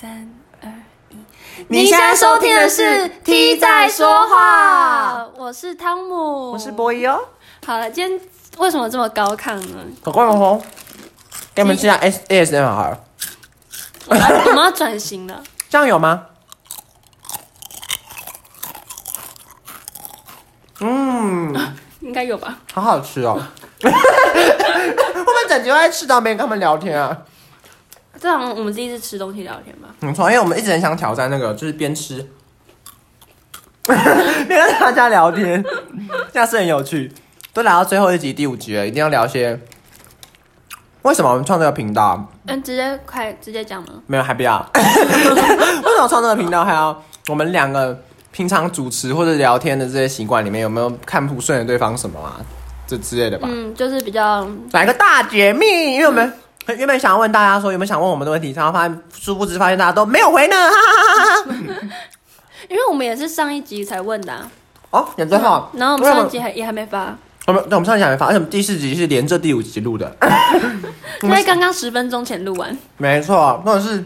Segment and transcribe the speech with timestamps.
[0.00, 0.26] 三
[0.62, 0.72] 二
[1.10, 1.16] 一，
[1.68, 2.82] 你现在收听的是
[3.22, 7.20] 《T 在说话》，我是汤姆，我是博伊哦。
[7.66, 8.18] 好了，今天
[8.56, 9.84] 为什么这么高亢呢？
[10.02, 10.62] 好高哦！
[11.54, 12.98] 给你们吃下 S A S M R。
[14.06, 16.28] 我们要转型了，这样有吗？
[20.80, 21.54] 嗯，
[22.00, 22.58] 应该有吧。
[22.72, 23.38] 好好吃哦！
[23.84, 27.18] 我们整集都在吃到没跟他们聊天啊。
[28.20, 29.88] 这好像我们第一次吃东西聊天吧？
[30.00, 32.16] 没错，因为我们一直很想挑战那个，就是边吃
[33.86, 35.64] 边跟大家聊天，
[36.30, 37.10] 这样是很有趣。
[37.54, 39.58] 都来到最后一集第五集了，一定要聊些
[41.02, 42.30] 为什么我们创这个频道？
[42.46, 43.88] 嗯，直接快直接讲吗？
[44.06, 44.64] 没有，还不要。
[44.74, 46.62] 为什么创这个频道？
[46.62, 47.98] 还要我们两个
[48.30, 52.36] 平常主持或者聊天的这些习惯里面，有没有看不顺眼对方什么啊？
[52.86, 53.48] 这之类的吧？
[53.50, 56.32] 嗯，就是比较来个大解密，因为我们。
[56.76, 61.88] 原本想要问大家说有没有想问我们的问题，然后发现殊不知发现大家都没有回呢，哈哈哈哈
[62.68, 64.50] 因为我们也是上一集才问的、啊、
[64.90, 65.68] 哦，也对哈。
[65.74, 70.14] 然后我们上一集还也还没发，我们对，我们上一集还没发，而且我们第四集是连着第五集录的，
[71.22, 72.76] 因为刚刚十分钟前录完。
[72.98, 74.04] 没错，或者是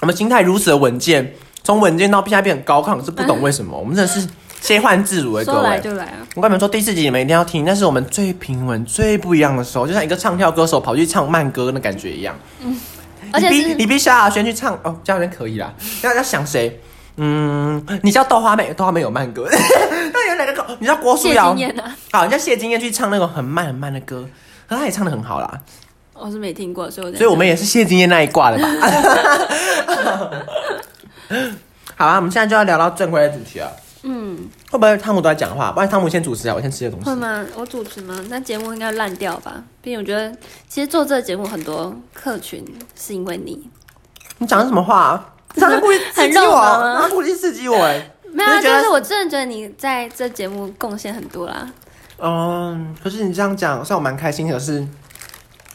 [0.00, 1.34] 我们心态如此的稳健，
[1.64, 4.28] 从稳健到现在变很高亢，是不懂为什么，我们真的是。
[4.60, 6.18] 切换自如的各位，说来就来啊！
[6.34, 12.34] 我跟你们说，第四集你们一定要听，那是我们最平稳、最不一样的时候，就像一个唱跳歌手跑去唱慢歌的感觉一样。
[12.62, 12.78] 嗯，
[13.32, 15.72] 而且你逼你逼萧亚轩去唱哦，这样就可以了。
[16.02, 16.80] 要要想谁？
[17.16, 19.48] 嗯，你叫豆花妹，豆花妹有慢歌。
[20.12, 20.76] 那有哪个？
[20.78, 21.56] 你叫郭书瑶？
[22.12, 24.28] 好，你叫谢金燕去唱那种很慢很慢的歌，
[24.68, 25.60] 可她也唱的很好啦。
[26.14, 28.68] 我是没听过，所以我所以我们也是谢金燕那一挂的吧。
[31.96, 33.72] 好啊，我们现在就要聊到正规的主题了。
[34.02, 35.70] 嗯，会不会汤姆都在讲话？
[35.72, 37.06] 不然汤姆先主持啊，我先吃些东西。
[37.06, 37.44] 会吗？
[37.54, 38.18] 我主持吗？
[38.28, 39.62] 那节目应该烂掉吧？
[39.82, 40.34] 毕竟我觉得，
[40.68, 42.64] 其实做这个节目很多客群
[42.96, 43.68] 是因为你。
[44.38, 45.34] 你讲的什么话、啊？
[45.54, 47.76] 你常常故意刺激我，常常故意刺激我。
[47.84, 51.70] 哎，没有，啊就是我真的觉得你在这节目贡献很多啦。
[52.18, 54.88] 嗯，可是你这样讲，虽然我蛮开心可，是因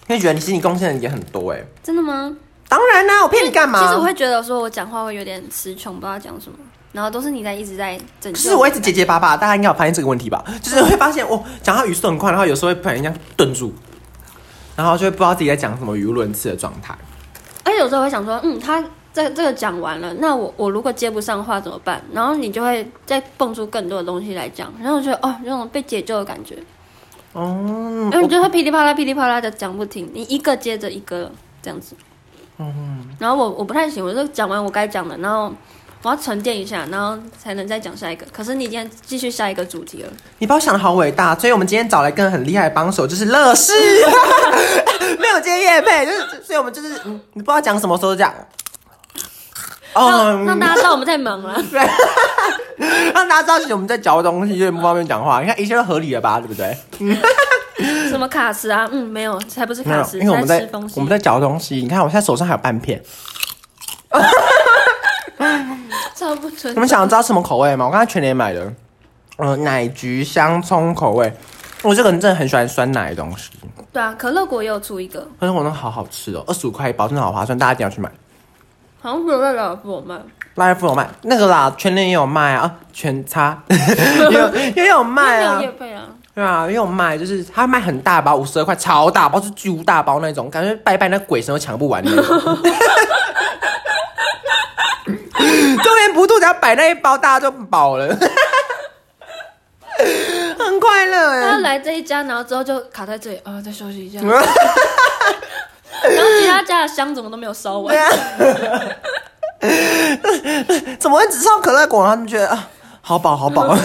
[0.09, 1.51] 为觉得你心里贡献的也很多。
[1.51, 2.35] 哎，真的吗？
[2.67, 3.79] 当然啦，我骗你干嘛？
[3.79, 6.57] 其实我会觉得说我讲话会有点词穷，不知道讲什么。
[6.95, 10.41] 然后都是你在一直在整，可是我一直结结巴巴，大家应该有发现这个问题吧？
[10.61, 13.73] 就是会发现我讲话语速很快，然后有时候会不小心这样顿住，
[14.77, 16.97] 然后就会不知道自己在讲什么语无伦次的状态。
[17.65, 18.81] 而且有时候会想说，嗯，他
[19.13, 22.01] 这这个讲完了，那我我如果接不上话怎么办？
[22.13, 26.57] 然后你就会再蹦出更多的东西来讲，然后我觉得哦，那种被解救的感觉。
[27.33, 31.29] 哦，因为你就会噼里啪啦噼里啪啦的讲不停，你一个接着一个
[31.61, 31.93] 这样子。
[32.57, 35.53] 嗯，然后我我不太行，我就讲完我该讲的，然后。
[36.05, 38.23] 我要沉淀一下，然后才能再讲下一个。
[38.31, 43.73] 可是你今天继续下一个主题了，你把我想的好伟大，所以我们今天找了一个很厉害的帮手，就是乐视，
[45.17, 48.31] 没有接业配，就是所以我们就是你你不知道讲什么时候讲，
[49.93, 51.81] 哦让，大家知道我们在忙了， 对，
[53.11, 55.41] 让大家知道其实我们在嚼东西，就不方便讲话。
[55.41, 56.77] 你看一切都合理了吧，对不对？
[58.09, 58.87] 什么卡词啊？
[58.91, 61.77] 嗯，没有，才不是卡词，因为我们在，我们在嚼东西。
[61.77, 63.01] 你看我现在手上还有半片。
[66.15, 66.73] 超不纯。
[66.73, 67.85] 你们想知道什么口味吗？
[67.85, 68.61] 我刚才全年买的，
[69.37, 71.31] 嗯、呃，奶橘香葱口味。
[71.83, 73.51] 我这个人真的很喜欢酸奶的东西。
[73.93, 78.11] 对啊，可乐果也有出一个，可乐果那好好吃哦，二十五块一包，真的好划算，大家一定要去买。
[78.99, 80.15] 好像有在莱尔富有卖，
[80.55, 85.61] 莱尔富有卖那个啦，全年也有卖啊，全差 也有也有卖啊，啊，
[86.33, 92.57] 对啊，也有卖，就是他卖很大包，五十二块，超大包，是巨无大包那种，感觉拜拜那鬼神都抢不完那种。
[95.83, 98.07] 中元普渡只要摆那一包，大家就饱了，
[100.57, 101.51] 很快乐哎。
[101.51, 104.19] 他来这一家，然后之后就卡在这里，啊、哦，再休息一下。
[104.25, 104.39] 然
[106.23, 107.95] 后其他家的香怎么都没有烧完？
[110.99, 112.05] 怎么会只烧可乐果？
[112.05, 112.67] 他们觉得啊，
[113.01, 113.75] 好饱好饱。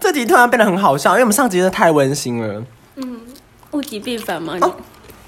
[0.00, 2.62] 这集突然变得很好笑，因为我们上集真的太温馨了。
[2.96, 3.20] 嗯，
[3.72, 4.54] 物极必反嘛。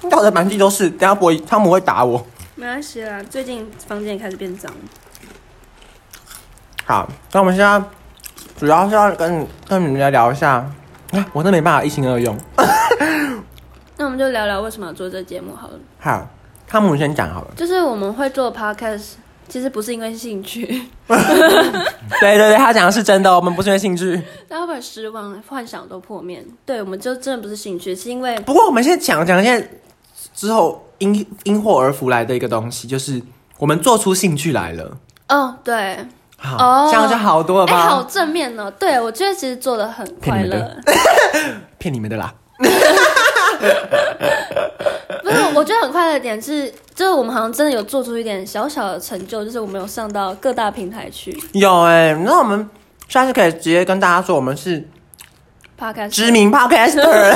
[0.09, 2.25] 掉的满地都是，等下波汤姆会打我。
[2.61, 4.71] 没关系啦，最近房间也开始变脏。
[6.85, 7.83] 好，那我们现在
[8.55, 10.71] 主要是要跟跟你们来聊一下，
[11.11, 12.37] 啊、我真没办法一心二用。
[13.97, 15.79] 那我们就聊聊为什么要做这个节目好了。
[15.97, 16.29] 好，
[16.67, 17.51] 汤姆先讲好了。
[17.57, 19.13] 就是我们会做 podcast，
[19.49, 20.63] 其实不是因为兴趣。
[21.07, 24.21] 对对对，他讲的是真的，我们不是因为兴趣。
[24.47, 26.45] 大家会失望，幻想都破灭。
[26.63, 28.37] 对，我们就真的不是兴趣，是因为……
[28.41, 29.67] 不过我们先讲讲现在
[30.35, 30.85] 之后。
[31.01, 33.21] 因因祸而福来的一个东西，就是
[33.57, 34.97] 我们做出兴趣来了。
[35.27, 35.97] 哦，对，
[36.37, 37.73] 好，哦、这样就好多了吧？
[37.75, 38.71] 哎，好正面哦。
[38.79, 40.77] 对，我觉得其实做的很快乐。
[41.77, 42.33] 骗你们的 啦。
[45.23, 51.35] 不是，我我觉得很快乐的点是，就是我们好像真的有做出一点小小的成就，就是我们有上到各大平台去。
[51.53, 52.69] 有哎、欸，那我们
[53.07, 54.87] 下次可以直接跟大家说，我们是
[55.79, 57.35] podcast 知名 podcaster。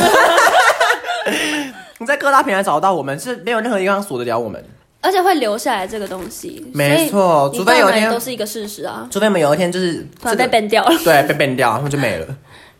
[1.99, 4.63] 你在各大平台找到我们，是没有任何一个地方锁得了我们，
[5.01, 6.65] 而且会留下来这个东西。
[6.73, 9.07] 没错，除非有一天都是一个事实啊。
[9.09, 12.27] 除非我们有一天就是、这个、突然被 ban 掉了， 对，被 ban 掉，然后就没了。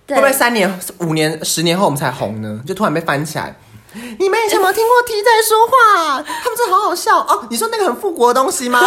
[0.07, 2.61] 会不会三年、五年、十年后我们才红呢？
[2.67, 3.55] 就突然被翻起来。
[3.93, 6.21] 你们以前有没有听过 T 在说话？
[6.21, 7.47] 他们真的好好笑哦！
[7.49, 8.81] 你说那个很复古的东西吗？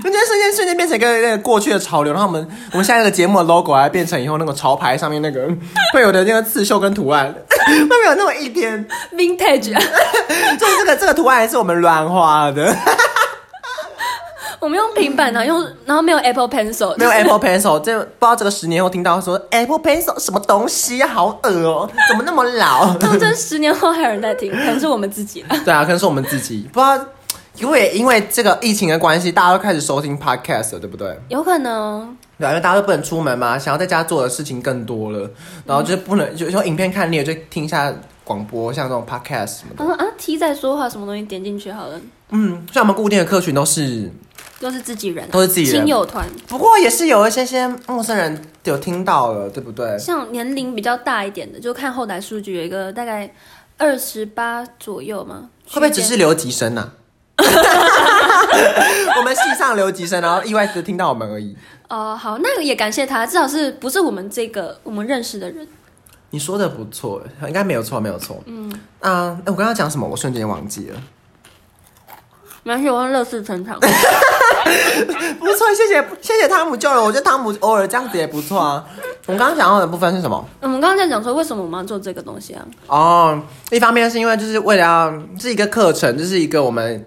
[0.00, 5.48] 瞬间瞬间瞬间变成一个那个过去的潮流，然后我们我们现在这个节目的 logo 还变成以后那个潮牌上面那个
[5.92, 7.34] 会有的那个刺绣跟图案，
[7.68, 9.72] 会不会有那么一天 vintage？
[10.58, 12.74] 就是这个这个图案还是我们乱画的。
[14.60, 22.92] 我们用平板呢，用然后没有 Apple Pencil，没有 Apple Pencil，这不知道这个十年后听到说 Apple Pencil 什么东西，好恶哦，怎么那么老？
[22.98, 25.56] 他们这十年后还有人在听，可能是我们自己了。
[25.64, 26.98] 对啊，可能是我们自己，不知道，
[27.60, 31.18] 因为因为这个疫情的关系，大家都开始收听 Podcast 了，对不对？
[31.28, 32.16] 有可能。
[32.38, 35.30] 对啊，因为大家都不能出门嘛，想要在家做的事情更多了，
[35.66, 40.04] 然后就不能就说影片看腻了，就听一下广播，像这种 Podcast 什么的。
[40.04, 42.00] 啊，T 在说话，什么东西点进去好了。
[42.30, 44.10] 嗯，像我们固定的客群都是。
[44.60, 46.26] 都是自己人，都是自己人，亲友团。
[46.48, 49.96] 不过也是有一些些陌生人有听到了，对不对？
[49.96, 53.32] 像年龄比较大一点的，就看后台数据，有一个大概
[53.76, 55.48] 二十八左右嘛。
[55.68, 56.90] 会不会只是留级生呢？
[59.16, 61.56] 我们系上留级生，然后意外的听到我们而已。
[61.88, 65.66] 哦、呃，好，那也感谢他，至少是不是我们这个我们认识的人？
[66.30, 68.42] 你说的不错，应该没有错，没有错。
[68.46, 68.70] 嗯
[69.00, 70.06] 啊，我刚刚讲什么？
[70.06, 71.00] 我瞬间忘记了。
[72.64, 73.78] 蛮喜欢乐事成长。
[73.80, 73.86] 不
[75.54, 77.06] 错，谢谢谢谢汤姆救了我。
[77.06, 78.84] 我觉得汤姆偶尔这样子也不错啊。
[79.24, 80.44] 我们刚刚讲到的部分是什么？
[80.60, 82.66] 我们刚刚在讲说为什么我们要做这个东西啊？
[82.88, 85.10] 哦，一方面是因为就是为了要
[85.40, 87.06] 是一个课程，就是一个我们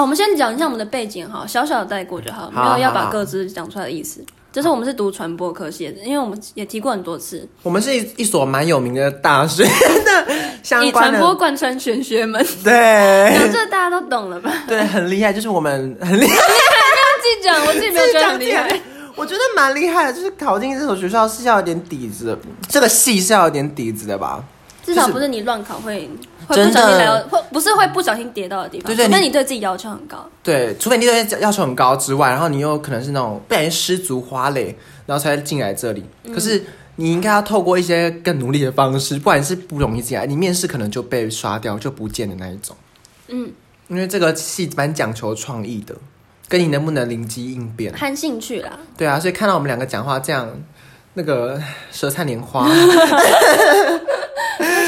[0.00, 4.24] 哦，我们先讲一下我们的背景哈，小小的带过就好，没有要把各自讲出来的意思。
[4.50, 10.26] 就是我们是读传播科系的，因为我们也提过很多次，我们是一一所蛮有名的大学的
[10.62, 12.72] 相关的，以传播贯穿全学门，对，
[13.38, 14.50] 讲这大家都懂了吧？
[14.66, 16.34] 对，很厉害，就是我们很厉害。
[17.22, 18.80] 自己讲，我自己没有觉得很厉害。
[19.14, 22.38] 我觉得蛮厉害的，就是考进这所学校是要有点底子的，
[22.68, 24.42] 这个系是要有点底子的吧？
[24.84, 26.08] 至少不是你乱考会
[26.46, 28.86] 会不小心来到，会不是会不小心跌到的地方。
[28.86, 30.28] 对对，那你对自己要求很高。
[30.42, 36.04] 对，除非你对要求很高之外，然后你又可能是那种不小心失足花蕾，然后才进来这里。
[36.32, 36.62] 可是
[36.96, 40.26] 你应该要透过一些更努力的方式，不然是不容易进来。
[40.26, 42.76] 你面试可能就被刷掉，就不见的那一种。
[43.28, 43.52] 嗯，
[43.88, 45.94] 因为这个戏蛮讲求创意的。
[46.48, 48.76] 跟你能不能灵机应变，看兴趣啦。
[48.96, 50.50] 对啊，所以看到我们两个讲话这样，
[51.14, 51.62] 那个
[51.92, 52.68] 舌灿莲花，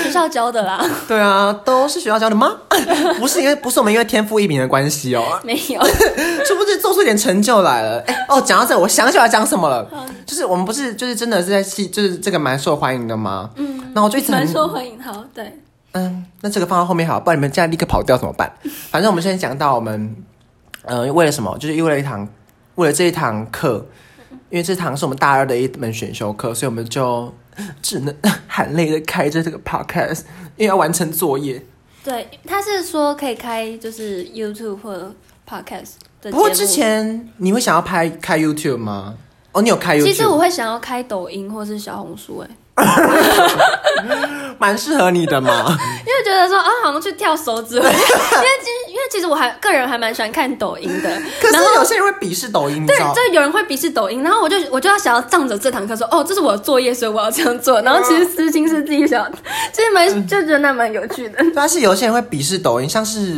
[0.02, 0.84] 学校教的啦。
[1.08, 2.52] 对啊，都是学校教的吗？
[3.18, 5.40] 不是因为不是我们因为天赋异禀的关系哦。
[5.44, 5.82] 没有，
[6.44, 8.00] 是不是做出一点成就来了？
[8.06, 9.88] 哎哦，讲到这，我想起来讲什么了，
[10.26, 13.50] 就是我们不是就是真的是在戏，就是这个蛮受欢迎的吗？
[13.56, 15.00] 嗯，那我就一直蛮受欢迎。
[15.02, 15.58] 好，对，
[15.92, 18.52] 嗯，那这个放到后面好，不然你们现在立刻跑掉怎么办？
[18.90, 20.14] 反正我们现在讲到我们。
[20.84, 21.56] 呃，为了什么？
[21.58, 22.26] 就是因为了一堂，
[22.74, 23.86] 为了这一堂课，
[24.52, 27.32] 因为这堂是我们大二的一门选修课，所以我们就
[27.80, 28.14] 只能
[28.46, 30.24] 含泪的开着这个 podcast，
[30.56, 31.64] 因为要完成作业。
[32.04, 35.10] 对，他是说可以开就是 YouTube 或者
[35.48, 36.30] podcast 的。
[36.30, 39.16] 不过之前你会想要拍开 YouTube 吗？
[39.52, 40.04] 哦，你有开 YouTube？
[40.04, 42.48] 其实我会想要开抖音或是小红书，哎。
[44.58, 45.76] 蛮适合你的嘛，
[46.06, 51.10] 因为觉得说啊，好像去跳手指，因为其因为其实我还个人还蛮喜欢看抖音的，
[51.40, 59.30] 可是有些人会鄙视抖音，对，就有人会鄙视抖音，然后我就我就要想要仗着这堂课说，哦，这是我的作业，所以我要这样做，然后其实私心是自己想，
[59.72, 63.36] 其实蛮就觉得那蛮有趣的，但是有些人会鄙视抖音，像是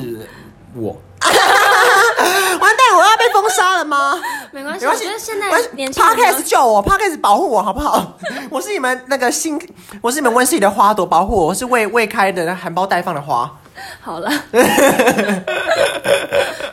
[0.76, 1.00] 我。
[1.24, 3.13] 完蛋，我要被
[3.44, 4.14] 封杀了吗？
[4.52, 8.16] 没关系，我觉得现在年轻 Podcast 救我，Podcast 保护我，好不好？
[8.50, 9.60] 我是你们那个新，
[10.00, 13.50] 我是你们温室里的花朵，保护我，我是未未开的含苞待放的花。
[14.00, 14.30] 好了，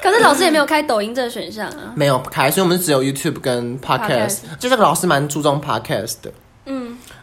[0.01, 4.39] 可是老师也没有开抖音这个选项啊，没有开，所以我们只有 YouTube 跟 Podcast。
[4.59, 6.31] 就这个老师蛮注重 Podcast 的。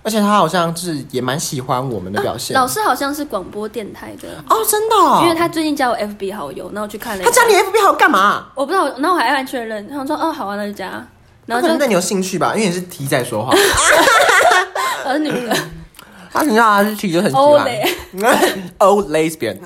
[0.08, 2.54] 而且他好像是也蛮喜欢我们的表现。
[2.56, 4.96] 老师好像是广播电台的哦，真的。
[5.22, 7.22] 因为他最近加我 FB 好友，然后我去看了。
[7.22, 8.46] 他加你 FB 好友干嘛？
[8.54, 11.06] 我不知道，然后我还按确认，他说哦，好啊，那就加。
[11.44, 12.54] 然后就对你有兴趣吧？
[12.56, 13.52] 因为你是 T 在说话。
[15.04, 15.54] 我是女的。
[16.32, 17.68] 他你知道他是 T 就很喜欢。
[18.78, 19.58] Old lesbian。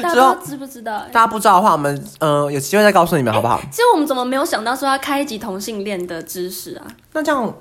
[0.00, 1.02] 大家知不知道？
[1.10, 3.60] 大家不知道的话，我们呃有机会再告诉你们好不好？
[3.72, 6.86] 其实我们怎么没有想到说要开一集同性恋的知识啊？
[7.14, 7.52] 那这样。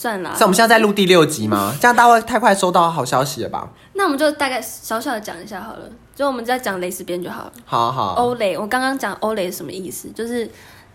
[0.00, 0.30] 算了。
[0.30, 1.76] 像我们现在在录第六集吗？
[1.78, 3.68] 这样大家会太快收到好消息了吧？
[3.92, 5.80] 那我们就大概小小的讲一下好了，
[6.16, 7.52] 就我们再讲蕾丝边就好了。
[7.66, 8.14] 好好。
[8.14, 10.08] 欧蕾，我刚刚讲欧蕾是什么意思？
[10.14, 10.50] 就是。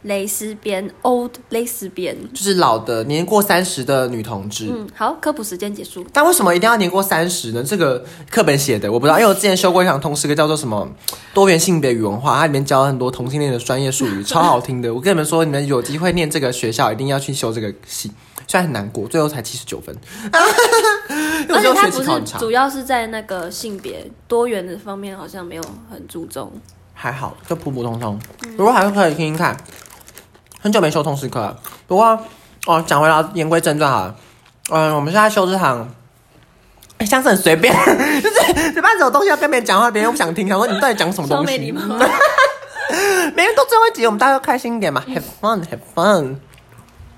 [0.05, 4.67] 蕾丝边，old 蕾丝边，就是老的年过三十的女同志。
[4.69, 6.05] 嗯，好，科普时间结束。
[6.13, 7.63] 但为什么一定要年过三十呢？
[7.63, 10.87] 这个课本写的我不知道，因为我之前修过一堂通识课，叫做什么
[11.33, 14.93] 多元性别与文化，它里面教了很多同性恋的专业术语，超好听的。
[14.93, 18.11] 我跟你们说，你们有机会念这个学校，一定要去修这个系，
[18.55, 19.93] 虽然很难过，最后才七十九分。
[20.31, 22.09] 而且他不是
[22.39, 26.49] 主要是在那个性别多元的方面，好像没有很注重。
[26.93, 28.17] 还好，就普普通通。
[28.57, 29.57] 如果还是可以听听看。
[30.61, 32.17] 很久没修通识课了，不过
[32.65, 34.15] 哦，讲回来言归正传哈，
[34.71, 35.93] 嗯，我们现在修这堂，
[37.01, 37.75] 像是很随便，
[38.23, 41.43] 就是随便有东西要跟别人讲话，别人又不想听，想说你们到底讲什么东西？
[41.45, 41.81] 超没礼貌。
[43.35, 46.37] 每人都最后一集，我们大家都开心一点嘛，have fun，have fun，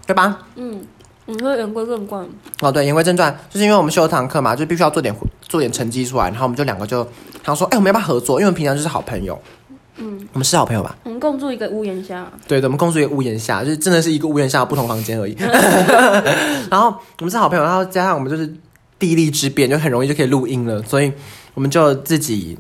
[0.08, 0.40] 对吧？
[0.56, 0.86] 嗯，
[1.28, 2.26] 你说言归正传。
[2.62, 7.08] 哦，对，言归正传，就是因为我们修这堂课嘛，就必须要做点做点成绩出来，然后我们就两个就
[7.44, 8.40] 他说，哎，我们要不要合作？
[8.40, 9.40] 因为我们平常就是好朋友。
[10.00, 10.96] 嗯，我们是好朋友吧？
[11.04, 12.26] 我们共住一个屋檐下。
[12.48, 15.36] 对的，我们共住一个屋檐下，就是真的是一个屋檐下的不同房间而已。
[16.70, 18.48] 然后我们是好朋友，然后加上我们就是
[19.00, 21.12] 地利之便，就很容易就可以录音了，所以
[21.56, 22.56] 我们就自己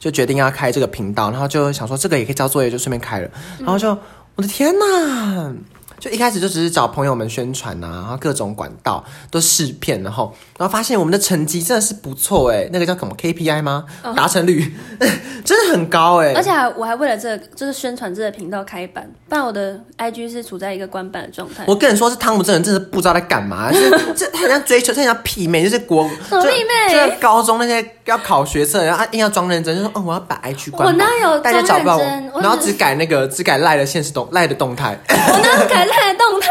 [0.00, 3.30] 就决定要开这个频道，然后就想说这个也可以交作业，就顺便开了。
[3.60, 3.98] 然后就、嗯、
[4.34, 5.54] 我的天呐！
[6.00, 13.84] 就一开始就只是找朋友们宣传啊，然后各种管道都试片，然后然后发现我们的成绩真的是不错哎，那个叫什么 KPI 吗？
[14.16, 14.74] 达成率
[15.44, 21.64] 真的很高哎，而且还我还为了这个就是宣传这个频道开版，不然我的 IG 是处在一个关版的状态。
[21.66, 26.92] 我跟你说，是汤姆这人真的不知道在干嘛， 就是这他好像追求，他像媲美，就是国媲美？
[26.92, 35.84] 就是高中那些要考学测，然后硬要装认真，就说哦我要把 IG 关版，我哪有大家找不到我，然后只改那个只改赖的现实动赖的动态，我哪有改
[36.18, 36.48] 动态？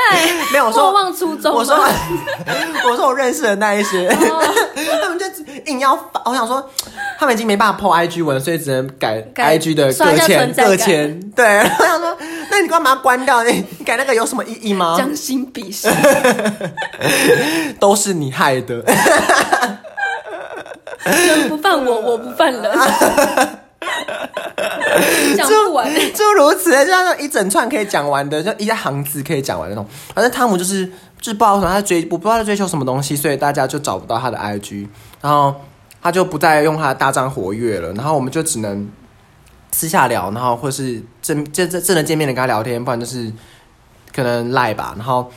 [0.51, 1.53] 没有我说，莫忘初衷。
[1.53, 1.75] 我说，
[2.85, 4.43] 我说我认识的那一些，哦、
[5.01, 5.25] 他们就
[5.65, 6.21] 硬要发。
[6.25, 6.63] 我想说，
[7.19, 11.19] 他们已经没办法 po IG 文，所以只能改 IG 的个签个签。
[11.31, 12.17] 对， 我想说，
[12.49, 13.43] 那你干嘛要关掉？
[13.43, 14.95] 你改那个有什么意义吗？
[14.97, 15.91] 将心比心，
[17.79, 18.83] 都是你害的。
[21.05, 22.71] 人不犯我，我不犯人。
[25.37, 29.89] 讲不完， 就如此类，就像一整串可以讲完的，就一行字可以讲完的那种。
[30.13, 30.85] 反正汤姆就是，
[31.19, 34.87] 就是不知道什么，他追，我不知道他追求什么东西，所以大家就找不到他的 IG，
[35.21, 35.55] 然后
[36.01, 38.89] 他就不再用他的大张活跃了，然后我们就只能
[39.71, 43.31] 私下聊，然后或是正正正正见面的跟他聊天，不然就是
[44.15, 45.31] 可能赖吧，然后。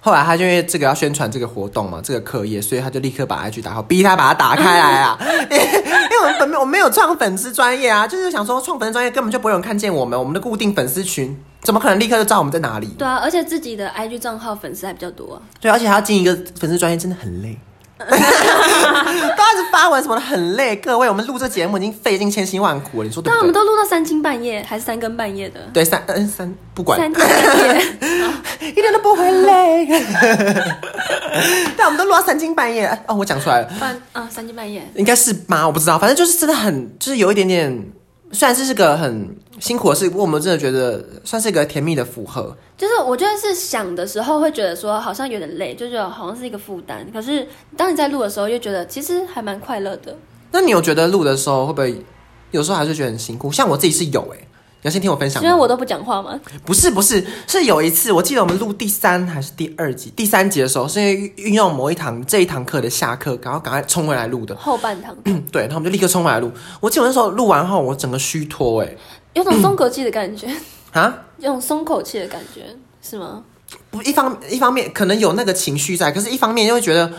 [0.00, 5.18] 后来他就因为这个要宣传这个活动嘛，这个课业，所以他就立刻把 IG 打好，逼他把它打开来啊！
[6.20, 12.86] 我们本我没有创粉丝专业啊，就是想说创粉丝专业根本就不会有人看见我们，我们的固定粉丝群怎么可能立刻就知道我们在哪里？
[12.98, 15.42] 对啊，而且自己的 IG 账号粉丝还比较多啊。
[15.60, 17.58] 对，而且还要进一个粉丝专业真的很累。
[18.06, 23.32] 都要是发文什么的很累，各位，我们录这节目已经费尽千辛万苦了，你说对不对？
[23.32, 25.60] 但我们都录到三更半夜，还是三更半夜的？
[25.72, 27.84] 对，三嗯三不管，三更半夜
[28.70, 29.88] 一点都不会累。
[31.76, 33.68] 但我们都录到三更半夜哦，我讲出来了，
[34.12, 35.66] 啊，三更半夜应该是吗？
[35.66, 37.92] 我不知道，反正就是真的很，就是有一点点。
[38.30, 42.56] 虽然这是个很辛苦的事，不过我们真的觉得算是一个甜蜜的负荷。
[42.76, 47.06] 就是我觉得是想的时候会觉得说好像有点累，就觉得好像是一个负担。
[47.12, 47.46] 可是
[47.76, 50.16] 当你在录的时候，又觉得其实还蛮快乐的。
[50.52, 52.02] 那你有觉得录的时候会不会
[52.50, 53.50] 有时候还是觉得很辛苦？
[53.50, 54.44] 像我自己是有诶、欸。
[54.80, 55.42] 你要先听我分享。
[55.42, 56.38] 因为我都不讲话吗？
[56.64, 65.12] 不是不是，是有一次我记得我们录第三还是第二集，第三集的时候，是因为运用某一堂这一堂课的下课，然后赶快冲回来录的后半堂。
[65.50, 66.52] 对，然后我们就立刻冲回来录。
[66.78, 68.96] 我记得我那时候录完后，我整个虚脱，哎，
[69.34, 70.48] 有种松口气的感觉
[70.92, 73.44] 啊，有种松口气的感觉是吗？
[73.90, 77.12] 不，一方一方面可能有那个情绪在，可是一方面又会觉得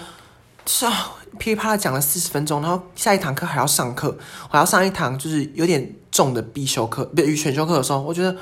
[0.65, 1.13] 是啊。
[1.37, 4.07] 噼里啪啦讲了四十分钟，然后下一堂课还要上课，
[4.45, 8.35] 我还要上一堂就是有点重的必修课，不，选修课的时候，我觉得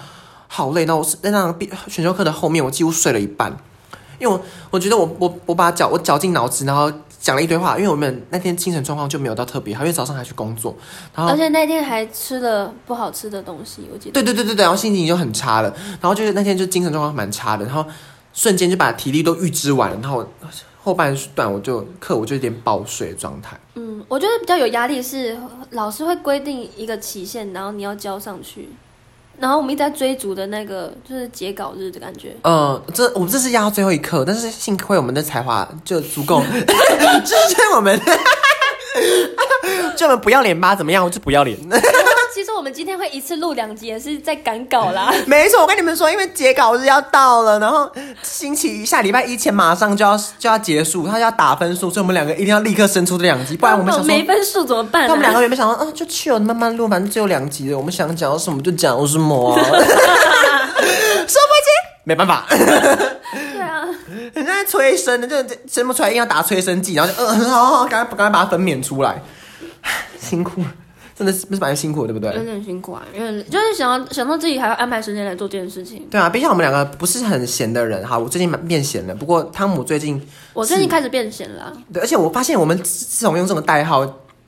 [0.47, 0.85] 好累。
[0.85, 3.55] 那我在那堂必选修课的后面，我几乎睡了一半，
[4.19, 7.77] 因为我我觉得我我我把绞我绞尽脑汁，然后讲了一堆话。
[7.77, 10.75] 因为我们那天精神状况就没有到特别好，因为早上还去工作，
[11.15, 14.13] 然后而且那天还吃了不好吃的东西，我记得。
[14.13, 15.69] 对对对对对，然后心情就很差了，
[16.01, 17.85] 然后就是那天就精神状况蛮差的，然后
[18.33, 20.25] 瞬间就把体力都预支完了，然后。
[20.83, 23.59] 后半段我就课我就有点爆睡状态。
[23.75, 25.37] 嗯，我觉得比较有压力是
[25.71, 28.69] 老师会规定一个期限，然后你要交上去，
[29.39, 32.35] 然后我们一直在追逐的那个就是截稿日的感觉。
[32.43, 37.99] 嗯，这我们这是压到最后一刻，但是幸亏我们的才华就足够，支 撑我们。
[39.95, 40.75] 就我们不要脸吧？
[40.75, 41.03] 怎么样？
[41.03, 41.57] 我就不要脸。
[42.47, 45.13] 其实我们今天会一次录两集，也是在赶稿啦。
[45.27, 47.91] 没错，我跟你们说，因为截稿日要到了，然后
[48.23, 55.09] 星期一下礼拜一前马上就要就要结束，他就要打分数，所以我们两个一定要立刻生出这两集，不然我们想说没分数怎么办？
[55.09, 59.83] 他们两个原本想说，啊，就去了慢慢录，反正只有两集了，我们想讲什么就讲什么，啊， 说不
[61.27, 61.69] 清，
[62.05, 62.45] 没办法。
[62.49, 63.85] 对啊，
[64.33, 69.21] 人家在催生的，就生不出来，硬要打催生剂，然后就嗯，好好，赶快赶快把它分娩出来，
[70.17, 70.63] 辛苦。
[71.17, 72.35] 真的是不是蛮辛苦的，对不对？
[72.35, 76.07] 有点辛苦啊，因为就是想要想到自己还要安排时间来做这件事情。
[76.11, 78.19] 对啊，毕竟我们两个不是很闲的人哈。
[78.19, 80.21] 我最近蛮变闲了，不过汤姆最近，
[80.53, 81.73] 我最近开始变闲了。
[81.91, 84.05] 对，而且我发现我们自从用这种代号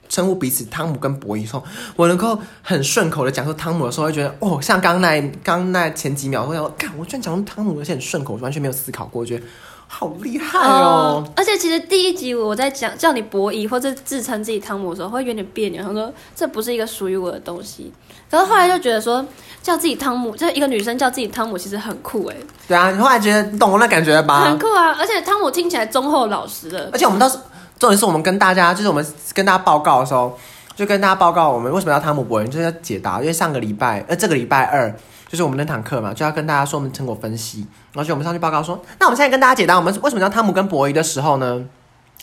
[0.08, 1.64] 称呼彼此汤姆跟博弈后，
[1.96, 9.44] 我能够很顺口的讲出汤姆的时候，会觉得哦，像刚那刚那前几秒，我想说，看我居然讲出汤姆，而且很顺口，完全没有思考过，我觉得。
[9.92, 11.24] 好厉害哦！
[11.36, 15.84] 而且其实第一集我在讲叫你博弈或者自称自己汤姆的时候，会有点别扭。
[15.84, 17.92] 他说这不是一个属于我的东西。
[18.30, 19.26] 可是后来就觉得说
[19.64, 22.36] 叫自己汤姆，就是一个女生叫自己汤姆，其实很酷哎。
[22.68, 24.46] 对啊，你后来觉得你懂我那感觉吧？
[24.46, 24.96] 很酷啊！
[25.00, 26.88] 而且汤姆听起来忠厚老实的。
[26.94, 27.40] 而且我们当时
[27.80, 29.04] 重点是我们跟大家，就是我们
[29.34, 30.38] 跟大家报告的时候，
[30.76, 33.20] 就跟大家报告我们为什么要汤姆博弈，就是要解答。
[33.20, 34.96] 因为上个礼拜呃这个礼拜二。
[35.30, 41.64] 就是我们那堂课嘛，就要跟大家说我们成果分析，而且我们上去报告说，那我们现在跟大家解答我们为什么叫汤姆跟博弈的时候呢，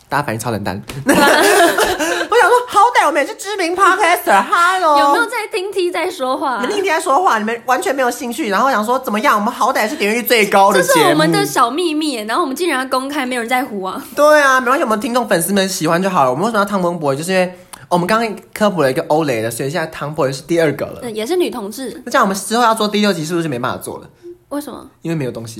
[0.09, 0.75] 大家反应超冷淡。
[1.05, 6.59] 我想说，好歹我们也是知名 podcaster，Hello，有没有在听 T 在说话？
[6.61, 9.37] 你们听 T 在说话，你们完全没有兴趣，然后想说怎么样？
[9.37, 14.03] 我们好歹是点击率最高的节目，这是我们的小秘密，然后我们竟然要公开，没有人在乎啊。
[14.15, 16.31] 对啊，没关系，我们听众粉丝们喜欢就好了。
[16.31, 17.15] 我们为什么要汤文博？
[17.15, 17.53] 就是因为。
[17.89, 22.01] 我们刚刚科普了一个欧蕾的，所以现在汤 boy 是第二个了，也是女同志。
[22.03, 24.09] 那这样我们之后要做第六集，是不是没办法做了？
[24.49, 24.85] 为什么？
[25.03, 25.55] 因为没有东西。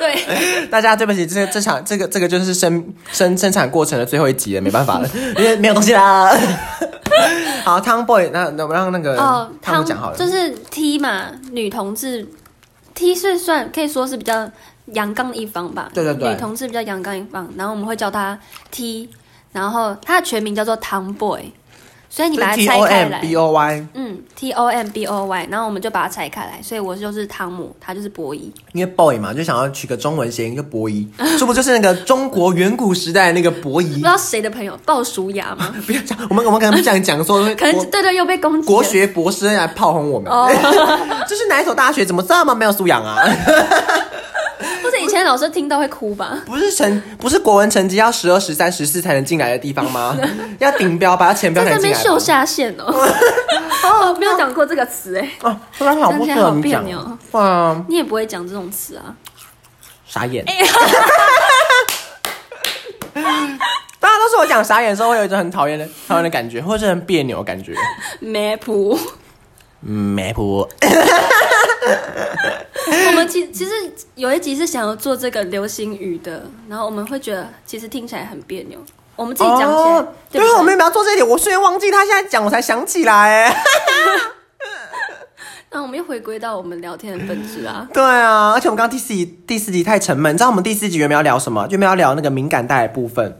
[0.00, 6.34] 对， 大家对不起，这这场这个这个就是生生生产过程的最后一集了，没办法了，因 为没有东西啦。
[7.62, 12.26] 好，汤 boy，那那我让那个哦汤姆讲好了，就是 T 嘛，女同志
[12.94, 14.50] T 是算可以说是比较
[14.86, 15.90] 阳刚的一方吧？
[15.92, 18.38] 对对对，女同志比较阳刚一方，然后我们会叫她
[18.70, 19.10] T。
[19.52, 21.42] 然后她的全名叫做 Tomboy，
[22.12, 31.06] 所以你把它拆开来，B O Y，嗯，T O M B O Y，然后我们就把它拆开来，所以我就是汤姆，他就是博弈，因为 boy 嘛，就想要取个中文谐音，就博弈，
[31.38, 33.90] 这不就是那个中国远古时代那个博弈？
[33.90, 35.72] 不知道谁的朋友鲍叔牙吗？
[35.86, 40.32] 不要讲，我们我们可能不想讲说， 可能对对又被攻击，国学博士来炮轰我们，
[41.28, 42.04] 这是哪一所大学？
[42.04, 43.22] 怎么这么没有素养啊？
[45.10, 46.38] 以前老师听到会哭吧？
[46.46, 50.16] 不是成，不是国文成绩要十二、十三、十四才能进来的地方吗？
[50.60, 51.96] 要顶标，把它前标才能进来。
[51.96, 52.84] 在那边秀下限哦。
[53.82, 55.28] 哦，没有讲过这个词哎。
[55.42, 56.38] 哦，突然好不讲。
[57.32, 59.02] 哇，你也不会讲这种词啊？
[60.06, 60.44] 傻眼。
[63.98, 67.74] 大家都是我讲傻眼的时候，会有一种很讨厌的、讨厌的感觉，或者是很别扭的感觉。
[68.22, 68.60] map。
[69.84, 70.68] map。
[73.08, 73.70] 我们其其实
[74.14, 78.78] 有一集是想要做这个流行语的，然后我们会觉得其实听起来很别扭。
[79.16, 81.28] 我们自己讲起来，哦、对，对，我们有没有做这一点？
[81.28, 83.54] 我虽然忘记他现在讲，我才想起来。
[85.72, 87.86] 那我们又回归到我们聊天的本质啊。
[87.94, 91.66] 对啊，而且我们刚刚第四集第四集太沉闷，你知道我们第四集原本要聊什么？
[91.70, 93.38] 原本要聊那个敏感带的部分。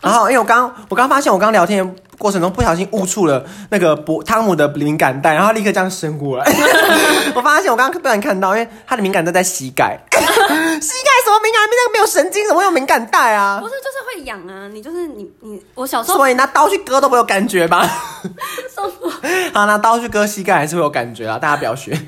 [0.00, 1.94] 然后因为我刚我刚发现我刚聊天。
[2.20, 6.44] 过程中不小心误触了那个博汤姆的敏感带，然后立刻这样伸过来。
[7.34, 9.98] 我发现我刚刚不然看到，因为他的敏感带在膝盖。
[10.12, 11.62] 膝盖什么敏感？
[11.64, 13.58] 那个没有神经，怎么会有敏感带啊？
[13.58, 14.68] 不是，就是会痒啊！
[14.68, 17.88] 你就是你你我小时候，所以拿刀去割都不会有感觉吧？
[19.54, 21.38] 好，拿刀去割膝盖还是会有感觉啊！
[21.38, 21.98] 大家不要学，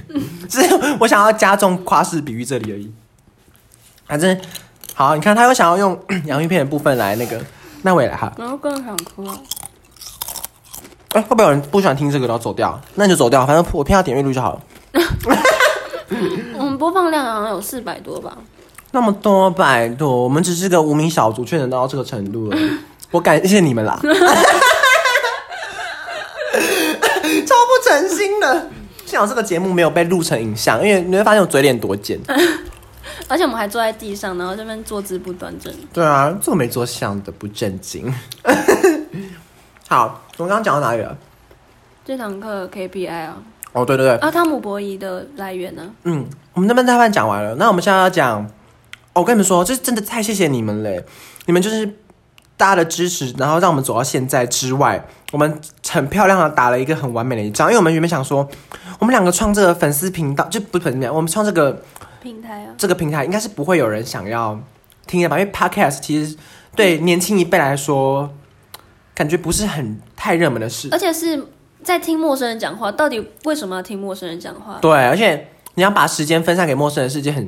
[0.46, 2.92] 只是我想要加重夸式比喻这里而已。
[4.06, 4.38] 反正
[4.92, 7.40] 好，你看他又想要用 洋芋片的部分来那个，
[7.82, 8.32] 那我也来哈。
[8.38, 9.26] 然后更想哭。
[11.10, 12.80] 哎，会不会有人不喜欢听这个然后走掉？
[12.94, 14.60] 那你就走掉，反正我偏要点阅率就好了。
[16.58, 18.36] 我们播放量好像有四百多吧？
[18.92, 22.56] 那么多百多，我们只是个无名小卒，却能到这个程度了。
[23.10, 23.98] 我感谢你们啦！
[27.46, 28.70] 超不诚心的，
[29.04, 32.18] 幸好这个节目没有被录成影像，因为你会发现我嘴脸多贱。
[33.28, 35.72] 而且我们还坐在地上，然后这边坐姿不端正。
[35.92, 38.12] 对啊，坐没坐相的不正经。
[39.88, 40.20] 好。
[40.38, 41.16] 我们刚刚讲到哪里了？
[42.04, 43.36] 这堂课 KPI 啊。
[43.72, 44.16] 哦，对对对。
[44.16, 45.90] 啊，汤姆博弈的来源呢？
[46.04, 48.42] 嗯，我们那边大半讲完了，那我们现在要讲。
[49.12, 51.04] 哦，我跟你们说，这真的太谢谢你们嘞！
[51.44, 51.86] 你们就是
[52.56, 57.68] 大家的支持，然后让我们走到现在之外，我们很漂亮的打了一个很完美的一仗。
[57.68, 58.48] 因为我们原本想说，
[58.98, 61.82] 我们两个创这个粉丝频道就不是粉丝，我们创这个
[62.22, 64.58] 平台啊，这个平台应该是不会有人想要
[65.06, 65.38] 听的吧？
[65.38, 66.36] 因为 Podcast 其实
[66.76, 68.32] 对年轻一辈来说。
[69.14, 71.46] 感觉不是很太热门的事，而且是
[71.82, 74.78] 在听陌生人讲话，到底为什么要听陌生人讲话？
[74.80, 77.46] 对，而且你要把时间分散给陌生人是件很……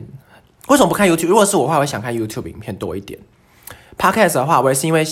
[0.69, 1.27] 为什么不看 YouTube？
[1.27, 3.19] 如果是我的话，我会想看 YouTube 影片多一点。
[3.99, 5.03] Podcast 的话，我也是因为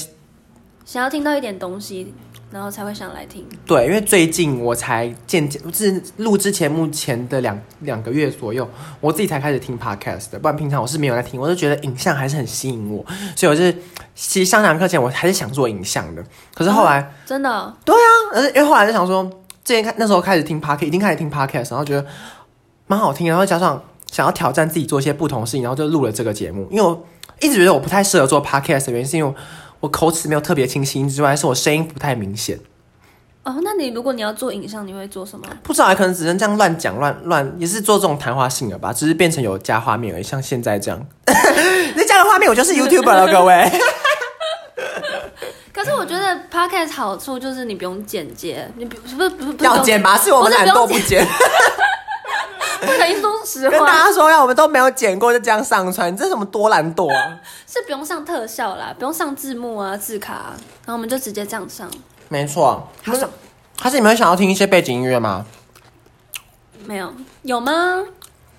[0.85, 2.13] 想要听到一点东西。
[2.53, 3.49] 然后才会想来听。
[3.67, 8.69] 对，因为最近我才渐渐是录之前，目前的两两个月左右，
[9.01, 10.39] 我自己才开始听 podcast 的。
[10.39, 13.75] 不然平常我是没有在听，我就觉得影像还是很吸引我，所以我是
[14.15, 16.23] 其实上堂课前我还是想做影像的。
[16.55, 19.25] 可是后来、哦、真的对啊，而因为后来就想说，
[19.65, 22.07] 之前那时候开始听 podcast，已经开始听 podcast，然后觉得
[22.87, 26.69] 蛮好听，然后加上想要挑战自己做一些不同的事情，然后就录了这个节目。
[26.71, 27.07] 因为我
[27.41, 29.35] 一直觉得我不太适合做 podcast 的原因是因为。
[29.83, 32.57] 我口齿没有特别清晰之外，是我声音不太明显。
[33.43, 35.45] 哦，那你如果你要做影像，你会做什么？
[35.65, 41.05] 不知道，可能只能这样乱讲乱乱，也是做这种谈话性的吧，只是变成有加画面而已，像现在这样。
[41.97, 43.69] 你加了画面，我就是 YouTuber 了，各位。
[45.75, 50.17] 可是我觉得 Podcast 好处就是你不用剪接，你不不不不要剪吧？
[50.17, 51.27] 是我们懒惰不剪。
[52.83, 57.39] 不可以说实话，跟大家说呀，我们都没有剪过，就这样上传，你这什么多懒惰啊？
[57.67, 61.89] 是不用上特效啦，不用上字幕啊、字卡啊，然后我们就直接这样上。
[62.29, 63.31] 没错，好爽。
[63.81, 65.47] 还是你们想要听一些背景音乐吗？
[66.85, 67.73] 没有，有吗？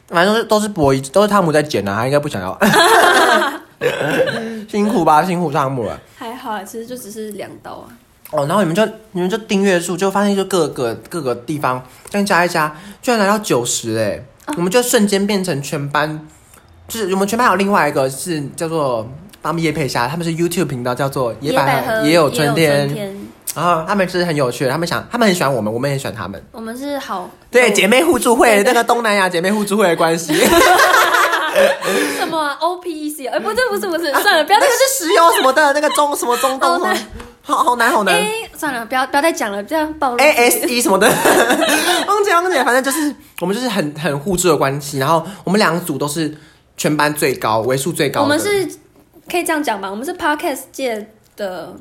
[0.07, 2.57] 反正都是都是播，都是汤姆在剪啊，他应该不想要。
[4.69, 5.99] 辛苦吧，辛苦汤姆了。
[6.17, 7.87] 还好啊，其实就只是两刀啊。
[8.35, 14.23] 哦，然后你们就你们就订阅数就发现就各个各个地方这样加一加，居然来到九十哎！
[14.57, 16.27] 我们就瞬间变成全班，
[16.87, 19.07] 就是我们全班有另外一个是叫做
[19.41, 22.87] 帮业配下，他们是 YouTube 频道，叫做野百也有春天，
[23.55, 30.33] 然后他们是很有趣的，他们想他们很喜欢我们，我们也喜欢他们，我们是好对姐妹互助会那个东南亚姐妹互助会的关系。
[32.17, 33.25] 什么、啊、O P E C？
[33.27, 36.95] 哎，不对，不是不是，算了，不要那个是石油什么的那个中什么中东。
[37.45, 40.17] 好好难好难，欸、算了，不要不要再讲了，这样暴露。
[40.17, 41.05] A S E 什么的，
[42.07, 44.97] 忘记忘记，反正就是我们就是很很互助的关系。
[44.97, 46.33] 然后我们两个组都是
[46.77, 48.21] 全班最高为数最高。
[48.21, 48.65] 我们是
[49.29, 49.91] 可以这样讲吧？
[49.91, 51.75] 我们是 Podcast 界的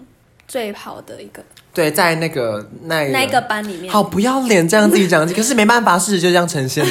[0.53, 1.43] 最好的一个。
[1.73, 6.91] 对，在那个那那个班里面，好不要脸这样自己讲， 可是没办法，事实就这样呈现的。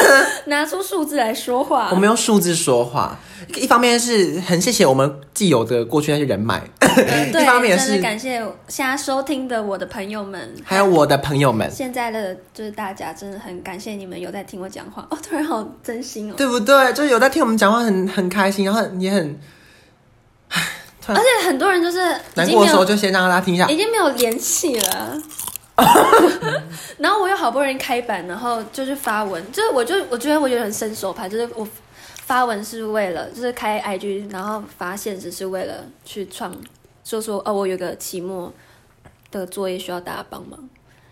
[0.46, 3.18] 拿出数字来说话，我们用数字说话。
[3.56, 11.70] 一方面是很谢谢我们既有的过去那些人脉，对，一方面是感谢现在收听的我的朋友们，还有我的朋友们。
[11.70, 16.90] 现在的就是大家真的很感谢你们有在听我讲话哦，突然好真心哦，对不对？
[16.94, 19.38] 就是有在听我们讲话很，很很开心，然后也很。
[21.08, 21.98] 而且很多人就是
[22.34, 25.22] 难过的时候就先让大家听一下，已经没有联系了。
[26.98, 31.66] 然后我又好不容易开版，然后就是发文，就是我就我觉得我有点伸手牌，就是我
[32.26, 36.54] 发文是为了就是开 IG，然后发现只是为了去创，
[37.04, 38.52] 说说哦，我有个期末
[39.30, 40.58] 的作业需要大家帮忙。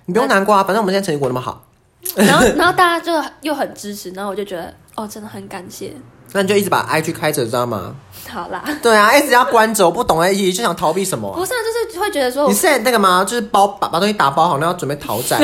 [0.05, 1.67] 你不用难过啊，反正我们现在成绩过那么好。
[2.15, 5.93] 然后然后大家就又很支持，然后我就觉得哦，真的很感谢。
[6.33, 7.95] 那你就一直把 IG 开着，知道吗？
[8.29, 8.63] 好啦。
[8.83, 11.33] 对啊，一直要关着，我不懂哎，就想逃避什么？
[11.35, 13.25] 不是，就是会觉得说，你是那个吗？
[13.25, 15.39] 就是包把把东西打包好，然后准备逃债，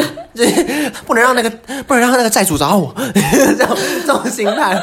[1.07, 1.51] 不能让那个
[1.87, 4.81] 不能让那个债主找到我， 这种这种心态。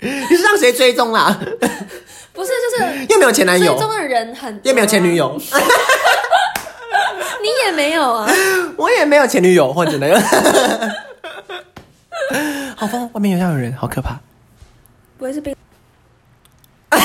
[0.00, 1.38] 你是让谁追踪啦？
[2.32, 5.38] 不是，就是又没有前男友，追踪的人很多，又没有前女友。
[7.42, 8.26] 你也没有啊？
[8.76, 10.18] 我也没有前女友或者那个。
[12.76, 14.18] 好疯，外面有这样的人，好可怕。
[15.20, 15.54] 不会是被